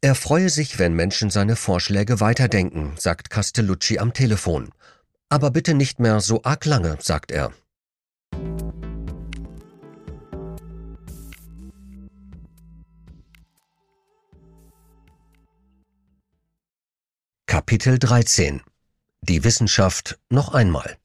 Er 0.00 0.14
freue 0.14 0.50
sich, 0.50 0.78
wenn 0.78 0.92
Menschen 0.92 1.30
seine 1.30 1.56
Vorschläge 1.56 2.20
weiterdenken, 2.20 2.92
sagt 2.98 3.30
Castellucci 3.30 3.98
am 3.98 4.12
Telefon. 4.12 4.70
Aber 5.34 5.50
bitte 5.50 5.74
nicht 5.74 5.98
mehr 5.98 6.20
so 6.20 6.44
arg 6.44 6.64
lange, 6.64 6.96
sagt 7.00 7.32
er. 7.32 7.52
Kapitel 17.46 17.98
13 17.98 18.62
Die 19.22 19.42
Wissenschaft 19.42 20.20
noch 20.30 20.54
einmal 20.54 20.96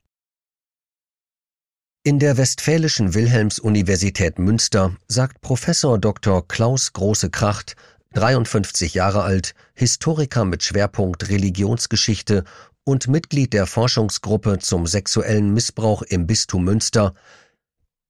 In 2.03 2.19
der 2.19 2.37
Westfälischen 2.37 3.15
Wilhelms-Universität 3.15 4.37
Münster 4.37 4.95
sagt 5.07 5.41
Professor 5.41 5.97
Dr. 5.97 6.47
Klaus 6.47 6.93
Große-Kracht, 6.93 7.75
53 8.13 8.93
Jahre 8.93 9.23
alt, 9.23 9.55
Historiker 9.73 10.45
mit 10.45 10.61
Schwerpunkt 10.63 11.29
Religionsgeschichte 11.29 12.43
und 12.89 13.07
Mitglied 13.07 13.53
der 13.53 13.67
Forschungsgruppe 13.67 14.57
zum 14.57 14.87
sexuellen 14.87 15.53
Missbrauch 15.53 16.01
im 16.01 16.25
Bistum 16.25 16.63
Münster, 16.63 17.13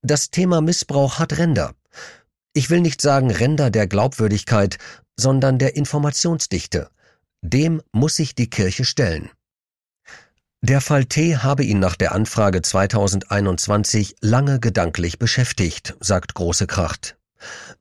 das 0.01 0.31
Thema 0.31 0.61
Missbrauch 0.61 1.19
hat 1.19 1.37
Ränder. 1.37 1.75
Ich 2.53 2.69
will 2.69 2.79
nicht 2.79 3.01
sagen 3.01 3.29
Ränder 3.29 3.71
der 3.71 3.87
Glaubwürdigkeit, 3.87 4.77
sondern 5.17 5.59
der 5.59 5.75
Informationsdichte. 5.75 6.89
Dem 7.41 7.81
muss 7.91 8.15
sich 8.15 8.35
die 8.35 8.49
Kirche 8.49 8.85
stellen. 8.85 9.29
Der 10.61 10.79
Fall 10.79 11.03
T 11.03 11.35
habe 11.35 11.65
ihn 11.65 11.79
nach 11.79 11.97
der 11.97 12.13
Anfrage 12.13 12.61
2021 12.61 14.15
lange 14.21 14.61
gedanklich 14.61 15.19
beschäftigt, 15.19 15.97
sagt 15.99 16.35
Große 16.35 16.67
Kracht. 16.67 17.17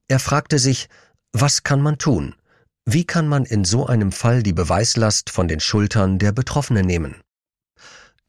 Er 0.08 0.18
fragte 0.18 0.58
sich, 0.58 0.88
was 1.32 1.62
kann 1.62 1.80
man 1.80 1.98
tun? 1.98 2.34
Wie 2.90 3.04
kann 3.04 3.28
man 3.28 3.44
in 3.44 3.66
so 3.66 3.86
einem 3.86 4.12
Fall 4.12 4.42
die 4.42 4.54
Beweislast 4.54 5.28
von 5.28 5.46
den 5.46 5.60
Schultern 5.60 6.18
der 6.18 6.32
Betroffenen 6.32 6.86
nehmen? 6.86 7.16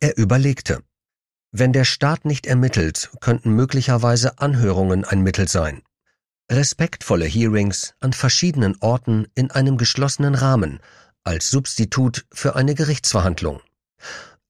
Er 0.02 0.18
überlegte. 0.18 0.84
Wenn 1.54 1.72
der 1.72 1.86
Staat 1.86 2.26
nicht 2.26 2.46
ermittelt, 2.46 3.10
könnten 3.22 3.54
möglicherweise 3.54 4.38
Anhörungen 4.40 5.06
ein 5.06 5.22
Mittel 5.22 5.48
sein. 5.48 5.82
Respektvolle 6.52 7.24
Hearings 7.24 7.94
an 8.02 8.12
verschiedenen 8.12 8.76
Orten 8.82 9.28
in 9.34 9.50
einem 9.50 9.78
geschlossenen 9.78 10.36
Rahmen, 10.36 10.82
als 11.24 11.50
Substitut 11.50 12.26
für 12.34 12.58
eine 12.58 12.76
Gerichtsverhandlung. 12.76 13.62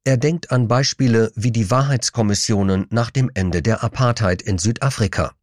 Er 0.05 0.17
denkt 0.17 0.51
an 0.51 0.67
Beispiele 0.67 1.31
wie 1.35 1.51
die 1.51 1.69
Wahrheitskommissionen 1.69 2.87
nach 2.89 3.11
dem 3.11 3.29
Ende 3.35 3.61
der 3.61 3.83
Apartheid 3.83 4.41
in 4.41 4.57
Südafrika. 4.57 5.35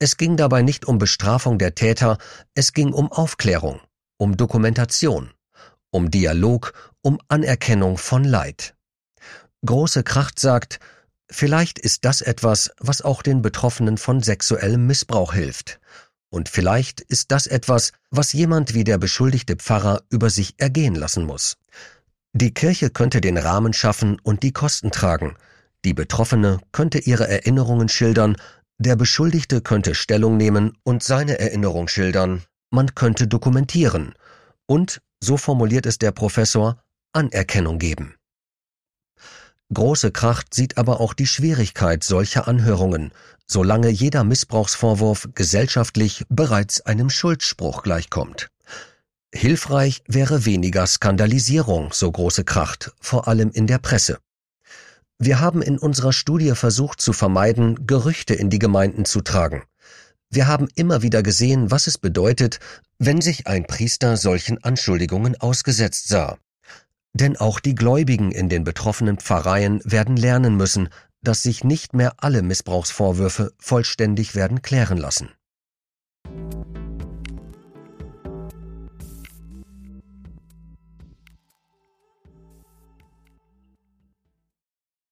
Es 0.00 0.16
ging 0.16 0.36
dabei 0.36 0.62
nicht 0.62 0.86
um 0.86 0.98
Bestrafung 0.98 1.58
der 1.58 1.76
Täter, 1.76 2.18
es 2.56 2.72
ging 2.72 2.92
um 2.92 3.12
Aufklärung, 3.12 3.80
um 4.22 4.36
Dokumentation, 4.36 5.32
um 5.90 6.08
Dialog, 6.08 6.74
um 7.02 7.18
Anerkennung 7.26 7.98
von 7.98 8.22
Leid. 8.22 8.76
Große 9.66 10.04
Kracht 10.04 10.38
sagt, 10.38 10.78
vielleicht 11.28 11.80
ist 11.80 12.04
das 12.04 12.20
etwas, 12.20 12.70
was 12.78 13.02
auch 13.02 13.22
den 13.22 13.42
Betroffenen 13.42 13.98
von 13.98 14.22
sexuellem 14.22 14.86
Missbrauch 14.86 15.32
hilft. 15.34 15.80
Und 16.30 16.48
vielleicht 16.48 17.00
ist 17.00 17.32
das 17.32 17.48
etwas, 17.48 17.90
was 18.10 18.32
jemand 18.32 18.74
wie 18.74 18.84
der 18.84 18.96
beschuldigte 18.96 19.56
Pfarrer 19.56 20.04
über 20.08 20.30
sich 20.30 20.54
ergehen 20.58 20.94
lassen 20.94 21.24
muss. 21.24 21.56
Die 22.32 22.54
Kirche 22.54 22.90
könnte 22.90 23.20
den 23.20 23.38
Rahmen 23.38 23.72
schaffen 23.72 24.20
und 24.22 24.44
die 24.44 24.52
Kosten 24.52 24.92
tragen. 24.92 25.34
Die 25.84 25.94
Betroffene 25.94 26.60
könnte 26.70 27.00
ihre 27.00 27.26
Erinnerungen 27.26 27.88
schildern, 27.88 28.36
der 28.78 28.94
Beschuldigte 28.94 29.62
könnte 29.62 29.96
Stellung 29.96 30.36
nehmen 30.36 30.78
und 30.84 31.02
seine 31.02 31.40
Erinnerung 31.40 31.88
schildern. 31.88 32.44
Man 32.74 32.94
könnte 32.94 33.28
dokumentieren 33.28 34.14
und, 34.66 35.02
so 35.22 35.36
formuliert 35.36 35.84
es 35.84 35.98
der 35.98 36.10
Professor, 36.10 36.82
Anerkennung 37.12 37.78
geben. 37.78 38.14
Große 39.74 40.10
Kracht 40.10 40.54
sieht 40.54 40.78
aber 40.78 40.98
auch 41.00 41.12
die 41.12 41.26
Schwierigkeit 41.26 42.02
solcher 42.02 42.48
Anhörungen, 42.48 43.12
solange 43.46 43.90
jeder 43.90 44.24
Missbrauchsvorwurf 44.24 45.28
gesellschaftlich 45.34 46.24
bereits 46.30 46.80
einem 46.80 47.10
Schuldspruch 47.10 47.82
gleichkommt. 47.82 48.48
Hilfreich 49.34 50.02
wäre 50.08 50.46
weniger 50.46 50.86
Skandalisierung, 50.86 51.92
so 51.92 52.10
große 52.10 52.44
Kracht, 52.44 52.92
vor 53.00 53.28
allem 53.28 53.50
in 53.50 53.66
der 53.66 53.78
Presse. 53.78 54.18
Wir 55.18 55.40
haben 55.40 55.60
in 55.60 55.78
unserer 55.78 56.14
Studie 56.14 56.54
versucht 56.54 57.02
zu 57.02 57.12
vermeiden, 57.12 57.86
Gerüchte 57.86 58.34
in 58.34 58.48
die 58.48 58.58
Gemeinden 58.58 59.04
zu 59.04 59.20
tragen. 59.20 59.62
Wir 60.34 60.46
haben 60.46 60.68
immer 60.76 61.02
wieder 61.02 61.22
gesehen, 61.22 61.70
was 61.70 61.86
es 61.86 61.98
bedeutet, 61.98 62.58
wenn 62.98 63.20
sich 63.20 63.46
ein 63.48 63.66
Priester 63.66 64.16
solchen 64.16 64.64
Anschuldigungen 64.64 65.38
ausgesetzt 65.38 66.08
sah. 66.08 66.38
Denn 67.12 67.36
auch 67.36 67.60
die 67.60 67.74
Gläubigen 67.74 68.32
in 68.32 68.48
den 68.48 68.64
betroffenen 68.64 69.18
Pfarreien 69.18 69.82
werden 69.84 70.16
lernen 70.16 70.56
müssen, 70.56 70.88
dass 71.20 71.42
sich 71.42 71.64
nicht 71.64 71.92
mehr 71.92 72.14
alle 72.16 72.40
Missbrauchsvorwürfe 72.40 73.52
vollständig 73.58 74.34
werden 74.34 74.62
klären 74.62 74.96
lassen. 74.96 75.28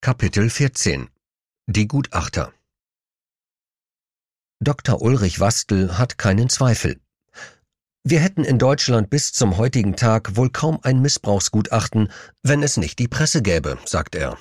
Kapitel 0.01 0.49
14 0.49 1.11
Die 1.66 1.87
Gutachter 1.87 2.55
Dr. 4.63 5.01
Ulrich 5.01 5.41
Wastel 5.41 5.97
hat 5.97 6.19
keinen 6.19 6.51
Zweifel. 6.51 7.01
Wir 8.05 8.21
hätten 8.21 8.45
in 8.45 8.59
Deutschland 8.59 9.09
bis 9.09 9.33
zum 9.33 9.57
heutigen 9.57 9.97
Tag 9.97 10.37
wohl 10.37 10.51
kaum 10.51 10.79
ein 10.83 11.01
Missbrauchsgutachten, 11.01 12.13
wenn 12.43 12.63
es 12.63 12.77
nicht 12.77 12.99
die 12.99 13.09
Presse 13.09 13.41
gäbe, 13.41 13.79
sagt 13.87 14.15
er. 14.15 14.37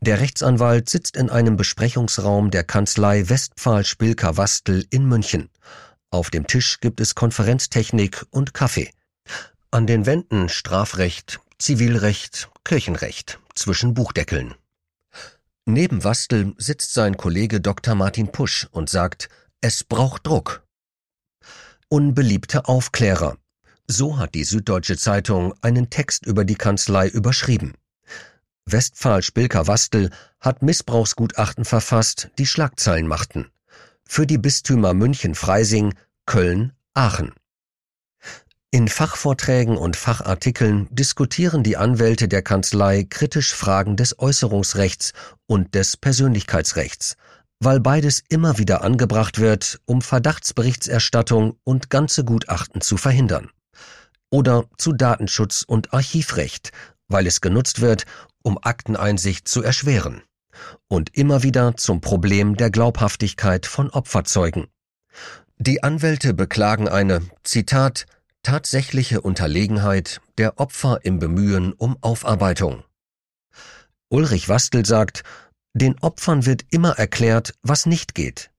Der 0.00 0.20
Rechtsanwalt 0.20 0.90
sitzt 0.90 1.16
in 1.16 1.30
einem 1.30 1.56
Besprechungsraum 1.56 2.50
der 2.50 2.62
Kanzlei 2.62 3.26
Westphal-Spilker-Wastel 3.26 4.86
in 4.90 5.06
München. 5.06 5.48
Auf 6.10 6.28
dem 6.28 6.46
Tisch 6.46 6.80
gibt 6.80 7.00
es 7.00 7.14
Konferenztechnik 7.14 8.26
und 8.30 8.52
Kaffee. 8.52 8.90
An 9.70 9.86
den 9.86 10.04
Wänden 10.04 10.50
Strafrecht, 10.50 11.40
Zivilrecht, 11.58 12.50
Kirchenrecht 12.64 13.38
zwischen 13.54 13.94
Buchdeckeln. 13.94 14.54
Neben 15.68 16.04
Wastel 16.04 16.54
sitzt 16.58 16.94
sein 16.94 17.16
Kollege 17.16 17.60
Dr. 17.60 17.96
Martin 17.96 18.30
Pusch 18.30 18.68
und 18.70 18.88
sagt, 18.88 19.28
es 19.60 19.82
braucht 19.82 20.24
Druck. 20.24 20.64
Unbeliebte 21.88 22.68
Aufklärer. 22.68 23.36
So 23.88 24.16
hat 24.16 24.36
die 24.36 24.44
Süddeutsche 24.44 24.96
Zeitung 24.96 25.54
einen 25.62 25.90
Text 25.90 26.24
über 26.24 26.44
die 26.44 26.54
Kanzlei 26.54 27.08
überschrieben. 27.08 27.74
Westphal 28.64 29.22
Spilker 29.22 29.66
Wastel 29.66 30.10
hat 30.40 30.62
Missbrauchsgutachten 30.62 31.64
verfasst, 31.64 32.30
die 32.38 32.46
Schlagzeilen 32.46 33.08
machten. 33.08 33.50
Für 34.04 34.24
die 34.24 34.38
Bistümer 34.38 34.94
München 34.94 35.34
Freising, 35.34 35.94
Köln, 36.26 36.74
Aachen. 36.94 37.32
In 38.72 38.88
Fachvorträgen 38.88 39.76
und 39.76 39.96
Fachartikeln 39.96 40.88
diskutieren 40.90 41.62
die 41.62 41.76
Anwälte 41.76 42.28
der 42.28 42.42
Kanzlei 42.42 43.04
kritisch 43.08 43.54
Fragen 43.54 43.96
des 43.96 44.18
Äußerungsrechts 44.18 45.12
und 45.46 45.74
des 45.74 45.96
Persönlichkeitsrechts, 45.96 47.16
weil 47.60 47.80
beides 47.80 48.22
immer 48.28 48.58
wieder 48.58 48.82
angebracht 48.82 49.38
wird, 49.38 49.80
um 49.86 50.02
Verdachtsberichterstattung 50.02 51.58
und 51.62 51.90
ganze 51.90 52.24
Gutachten 52.24 52.80
zu 52.80 52.96
verhindern. 52.96 53.50
Oder 54.30 54.64
zu 54.76 54.92
Datenschutz 54.92 55.62
und 55.66 55.94
Archivrecht, 55.94 56.72
weil 57.08 57.28
es 57.28 57.40
genutzt 57.40 57.80
wird, 57.80 58.04
um 58.42 58.58
Akteneinsicht 58.60 59.46
zu 59.46 59.62
erschweren. 59.62 60.22
Und 60.88 61.16
immer 61.16 61.44
wieder 61.44 61.76
zum 61.76 62.00
Problem 62.00 62.56
der 62.56 62.70
Glaubhaftigkeit 62.70 63.66
von 63.66 63.90
Opferzeugen. 63.90 64.66
Die 65.58 65.82
Anwälte 65.82 66.34
beklagen 66.34 66.88
eine, 66.88 67.22
Zitat, 67.44 68.06
tatsächliche 68.46 69.22
Unterlegenheit 69.22 70.20
der 70.38 70.60
Opfer 70.60 71.00
im 71.02 71.18
Bemühen 71.18 71.72
um 71.72 72.00
Aufarbeitung. 72.00 72.84
Ulrich 74.08 74.48
Wastel 74.48 74.86
sagt, 74.86 75.24
den 75.74 75.98
Opfern 75.98 76.46
wird 76.46 76.64
immer 76.70 76.96
erklärt, 76.96 77.54
was 77.62 77.86
nicht 77.86 78.14
geht. 78.14 78.52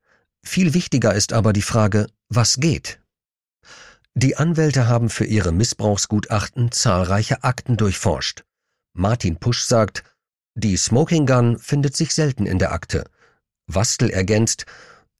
Viel 0.43 0.73
wichtiger 0.73 1.15
ist 1.15 1.31
aber 1.31 1.53
die 1.53 1.61
Frage, 1.61 2.07
was 2.27 2.57
geht. 2.57 2.99
Die 4.13 4.35
Anwälte 4.35 4.89
haben 4.89 5.09
für 5.09 5.23
ihre 5.23 5.53
Missbrauchsgutachten 5.53 6.73
zahlreiche 6.73 7.45
Akten 7.45 7.77
durchforscht. 7.77 8.43
Martin 8.91 9.38
Pusch 9.38 9.63
sagt, 9.63 10.03
die 10.53 10.75
Smoking 10.75 11.25
Gun 11.25 11.59
findet 11.59 11.95
sich 11.95 12.13
selten 12.13 12.45
in 12.45 12.59
der 12.59 12.73
Akte. 12.73 13.05
Wastel 13.67 14.09
ergänzt, 14.09 14.65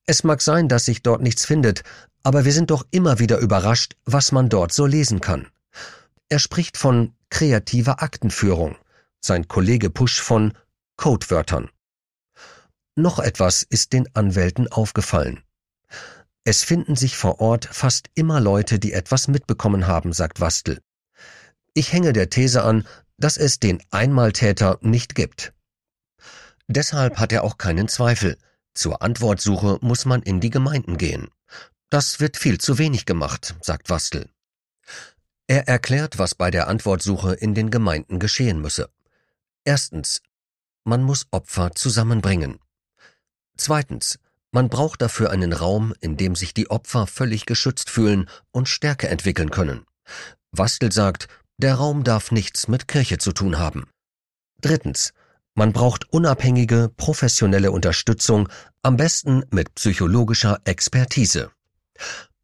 es 0.08 0.24
mag 0.24 0.42
sein, 0.42 0.70
dass 0.70 0.86
sich 0.86 1.04
dort 1.04 1.22
nichts 1.22 1.46
findet, 1.46 1.84
aber 2.24 2.46
wir 2.46 2.54
sind 2.54 2.72
doch 2.72 2.88
immer 2.92 3.20
wieder 3.20 3.38
überrascht, 3.40 3.96
was 4.06 4.32
man 4.32 4.50
dort 4.50 4.72
so 4.74 4.86
lesen 4.86 5.22
kann. 5.22 5.48
Er 6.30 6.40
spricht 6.40 6.78
von 6.78 7.14
kreativer 7.30 8.02
Aktenführung, 8.02 8.78
sein 9.20 9.48
Kollege 9.48 9.90
Pusch 9.90 10.22
von 10.22 10.54
Codewörtern. 10.96 11.70
Noch 12.96 13.20
etwas 13.20 13.64
ist 13.64 13.94
den 13.94 14.08
Anwälten 14.16 14.72
aufgefallen. 14.72 15.44
Es 16.46 16.64
finden 16.64 16.96
sich 16.96 17.18
vor 17.18 17.42
Ort 17.42 17.66
fast 17.66 18.10
immer 18.16 18.40
Leute, 18.40 18.80
die 18.80 18.94
etwas 18.94 19.28
mitbekommen 19.28 19.88
haben, 19.88 20.14
sagt 20.14 20.40
Wastel. 20.40 20.80
Ich 21.74 21.92
hänge 21.92 22.14
der 22.14 22.30
These 22.30 22.64
an, 22.64 22.88
dass 23.18 23.36
es 23.36 23.60
den 23.60 23.84
Einmaltäter 23.92 24.80
nicht 24.82 25.16
gibt. 25.16 25.54
Deshalb 26.68 27.18
hat 27.20 27.34
er 27.34 27.44
auch 27.44 27.58
keinen 27.58 27.90
Zweifel. 27.90 28.38
Zur 28.78 29.02
Antwortsuche 29.02 29.80
muss 29.82 30.06
man 30.06 30.22
in 30.22 30.40
die 30.40 30.52
Gemeinden 30.52 31.00
gehen. 31.00 31.30
Das 31.90 32.20
wird 32.20 32.38
viel 32.38 32.60
zu 32.60 32.78
wenig 32.78 33.08
gemacht, 33.08 33.56
sagt 33.60 33.90
Wastel. 33.90 34.30
Er 35.48 35.68
erklärt, 35.68 36.20
was 36.20 36.36
bei 36.36 36.52
der 36.52 36.68
Antwortsuche 36.68 37.34
in 37.34 37.56
den 37.56 37.72
Gemeinden 37.72 38.20
geschehen 38.20 38.62
müsse. 38.62 38.92
Erstens, 39.64 40.22
man 40.84 41.02
muss 41.02 41.26
Opfer 41.32 41.72
zusammenbringen. 41.74 42.60
Zweitens, 43.58 44.20
man 44.52 44.70
braucht 44.70 45.02
dafür 45.02 45.32
einen 45.32 45.54
Raum, 45.54 45.96
in 46.00 46.16
dem 46.16 46.36
sich 46.36 46.54
die 46.54 46.70
Opfer 46.70 47.08
völlig 47.08 47.48
geschützt 47.48 47.90
fühlen 47.90 48.30
und 48.52 48.70
Stärke 48.70 49.08
entwickeln 49.08 49.50
können. 49.50 49.88
Wastel 50.52 50.92
sagt, 50.92 51.28
der 51.58 51.74
Raum 51.74 52.04
darf 52.04 52.30
nichts 52.30 52.68
mit 52.68 52.88
Kirche 52.88 53.18
zu 53.18 53.32
tun 53.32 53.58
haben. 53.58 53.90
Drittens, 54.62 55.14
man 55.58 55.74
braucht 55.74 56.14
unabhängige, 56.14 56.92
professionelle 56.96 57.72
Unterstützung, 57.72 58.48
am 58.84 58.96
besten 58.96 59.44
mit 59.50 59.74
psychologischer 59.74 60.62
Expertise. 60.66 61.50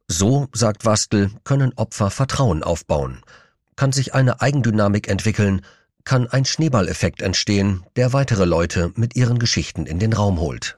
So, 0.08 0.48
sagt 0.52 0.84
Wastel, 0.84 1.30
können 1.44 1.72
Opfer 1.76 2.10
Vertrauen 2.10 2.64
aufbauen. 2.64 3.22
Kann 3.76 3.92
sich 3.92 4.14
eine 4.14 4.40
Eigendynamik 4.40 5.08
entwickeln, 5.08 5.62
kann 6.02 6.26
ein 6.26 6.44
Schneeballeffekt 6.44 7.22
entstehen, 7.22 7.84
der 7.94 8.12
weitere 8.12 8.44
Leute 8.44 8.90
mit 8.96 9.14
ihren 9.14 9.38
Geschichten 9.38 9.86
in 9.86 10.00
den 10.00 10.12
Raum 10.12 10.40
holt. 10.40 10.76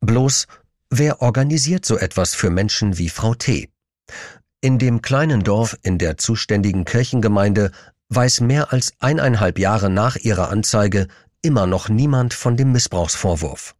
Bloß, 0.00 0.46
wer 0.90 1.22
organisiert 1.22 1.84
so 1.84 1.98
etwas 1.98 2.36
für 2.36 2.50
Menschen 2.50 2.98
wie 2.98 3.08
Frau 3.08 3.34
T? 3.34 3.68
In 4.60 4.78
dem 4.78 5.02
kleinen 5.02 5.42
Dorf 5.42 5.76
in 5.82 5.98
der 5.98 6.18
zuständigen 6.18 6.84
Kirchengemeinde 6.84 7.72
weiß 8.10 8.42
mehr 8.42 8.72
als 8.72 8.92
eineinhalb 9.00 9.58
Jahre 9.58 9.90
nach 9.90 10.14
ihrer 10.14 10.50
Anzeige 10.50 11.08
immer 11.42 11.66
noch 11.66 11.88
niemand 11.88 12.34
von 12.34 12.56
dem 12.56 12.72
Missbrauchsvorwurf. 12.72 13.74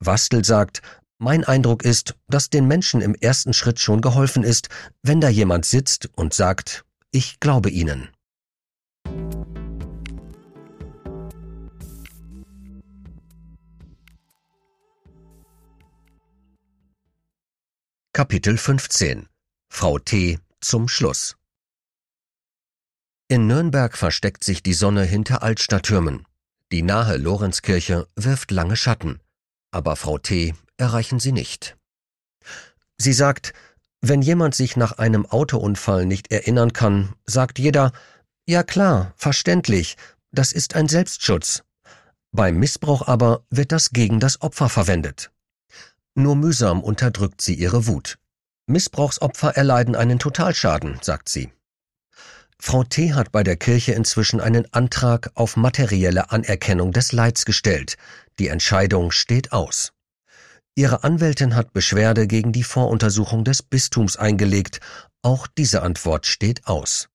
Wastel 0.00 0.44
sagt, 0.44 0.82
mein 1.18 1.44
Eindruck 1.44 1.84
ist, 1.84 2.14
dass 2.28 2.50
den 2.50 2.68
Menschen 2.68 3.00
im 3.00 3.14
ersten 3.14 3.54
Schritt 3.54 3.80
schon 3.80 4.02
geholfen 4.02 4.44
ist, 4.44 4.68
wenn 5.02 5.20
da 5.20 5.28
jemand 5.28 5.64
sitzt 5.64 6.10
und 6.14 6.34
sagt, 6.34 6.84
ich 7.10 7.40
glaube 7.40 7.70
Ihnen. 7.70 8.10
Kapitel 18.12 18.56
15 18.58 19.26
Frau 19.68 19.98
T. 19.98 20.38
zum 20.60 20.86
Schluss 20.86 21.36
In 23.26 23.48
Nürnberg 23.48 23.96
versteckt 23.96 24.44
sich 24.44 24.62
die 24.62 24.74
Sonne 24.74 25.02
hinter 25.02 25.42
Altstadttürmen. 25.42 26.24
Die 26.74 26.82
nahe 26.82 27.18
Lorenzkirche 27.18 28.08
wirft 28.16 28.50
lange 28.50 28.74
Schatten, 28.74 29.20
aber 29.70 29.94
Frau 29.94 30.18
T 30.18 30.56
erreichen 30.76 31.20
sie 31.20 31.30
nicht. 31.30 31.76
Sie 32.98 33.12
sagt, 33.12 33.52
wenn 34.00 34.22
jemand 34.22 34.56
sich 34.56 34.76
nach 34.76 34.98
einem 34.98 35.24
Autounfall 35.24 36.04
nicht 36.04 36.32
erinnern 36.32 36.72
kann, 36.72 37.14
sagt 37.26 37.60
jeder, 37.60 37.92
ja 38.44 38.64
klar, 38.64 39.12
verständlich, 39.14 39.96
das 40.32 40.50
ist 40.50 40.74
ein 40.74 40.88
Selbstschutz. 40.88 41.62
Beim 42.32 42.56
Missbrauch 42.56 43.06
aber 43.06 43.44
wird 43.50 43.70
das 43.70 43.90
gegen 43.90 44.18
das 44.18 44.42
Opfer 44.42 44.68
verwendet. 44.68 45.30
Nur 46.16 46.34
mühsam 46.34 46.82
unterdrückt 46.82 47.40
sie 47.40 47.54
ihre 47.54 47.86
Wut. 47.86 48.18
Missbrauchsopfer 48.66 49.56
erleiden 49.56 49.94
einen 49.94 50.18
Totalschaden, 50.18 50.98
sagt 51.02 51.28
sie. 51.28 51.52
Frau 52.60 52.84
T. 52.84 53.12
hat 53.12 53.32
bei 53.32 53.42
der 53.42 53.56
Kirche 53.56 53.92
inzwischen 53.92 54.40
einen 54.40 54.72
Antrag 54.72 55.30
auf 55.34 55.56
materielle 55.56 56.30
Anerkennung 56.30 56.92
des 56.92 57.12
Leids 57.12 57.44
gestellt. 57.44 57.96
Die 58.38 58.48
Entscheidung 58.48 59.10
steht 59.10 59.52
aus. 59.52 59.92
Ihre 60.76 61.04
Anwältin 61.04 61.54
hat 61.54 61.72
Beschwerde 61.72 62.26
gegen 62.26 62.52
die 62.52 62.64
Voruntersuchung 62.64 63.44
des 63.44 63.62
Bistums 63.62 64.16
eingelegt. 64.16 64.80
Auch 65.22 65.46
diese 65.46 65.82
Antwort 65.82 66.26
steht 66.26 66.66
aus. 66.66 67.08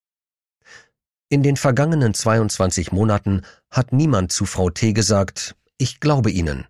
In 1.30 1.44
den 1.44 1.58
vergangenen 1.58 2.14
22 2.14 2.92
Monaten 2.92 3.44
hat 3.70 3.92
niemand 3.92 4.32
zu 4.32 4.46
Frau 4.46 4.70
T. 4.70 4.94
gesagt, 4.94 5.56
ich 5.78 6.00
glaube 6.00 6.32
Ihnen. 6.32 6.66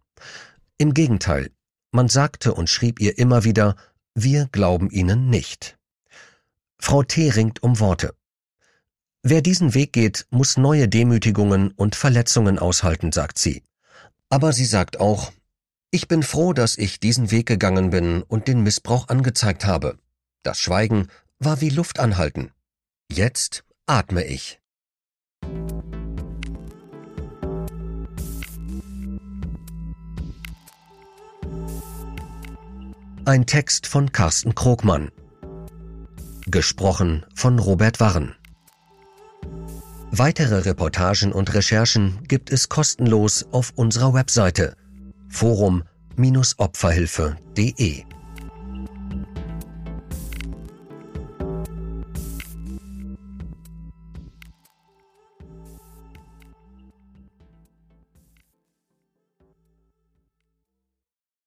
Im 0.77 0.93
Gegenteil, 0.93 1.51
man 1.91 2.09
sagte 2.09 2.53
und 2.53 2.69
schrieb 2.69 2.99
ihr 2.99 3.17
immer 3.17 3.43
wieder, 3.43 3.75
wir 4.15 4.47
glauben 4.51 4.89
Ihnen 4.89 5.29
nicht. 5.29 5.77
Frau 6.79 7.03
T. 7.03 7.29
ringt 7.29 7.63
um 7.63 7.79
Worte. 7.79 8.13
Wer 9.21 9.41
diesen 9.41 9.73
Weg 9.73 9.91
geht, 9.91 10.27
muss 10.29 10.55
neue 10.55 10.87
Demütigungen 10.87 11.71
und 11.71 11.95
Verletzungen 11.95 12.57
aushalten, 12.57 13.11
sagt 13.11 13.37
sie. 13.37 13.63
Aber 14.29 14.53
sie 14.53 14.63
sagt 14.63 14.99
auch, 15.01 15.33
ich 15.91 16.07
bin 16.07 16.23
froh, 16.23 16.53
dass 16.53 16.77
ich 16.77 17.01
diesen 17.01 17.29
Weg 17.29 17.45
gegangen 17.45 17.89
bin 17.89 18.23
und 18.23 18.47
den 18.47 18.63
Missbrauch 18.63 19.09
angezeigt 19.09 19.65
habe. 19.65 19.99
Das 20.43 20.59
Schweigen 20.59 21.07
war 21.37 21.59
wie 21.59 21.69
Luft 21.69 21.99
anhalten. 21.99 22.51
Jetzt 23.11 23.65
atme 23.87 24.23
ich. 24.23 24.61
Ein 33.25 33.45
Text 33.45 33.85
von 33.85 34.13
Carsten 34.13 34.55
Krogmann. 34.55 35.11
Gesprochen 36.45 37.25
von 37.35 37.59
Robert 37.59 37.99
Warren. 37.99 38.38
Weitere 40.11 40.65
Reportagen 40.65 41.31
und 41.31 41.53
Recherchen 41.53 42.19
gibt 42.27 42.51
es 42.51 42.67
kostenlos 42.67 43.45
auf 43.51 43.71
unserer 43.75 44.13
Webseite 44.13 44.75
forum-opferhilfe.de 45.29 48.03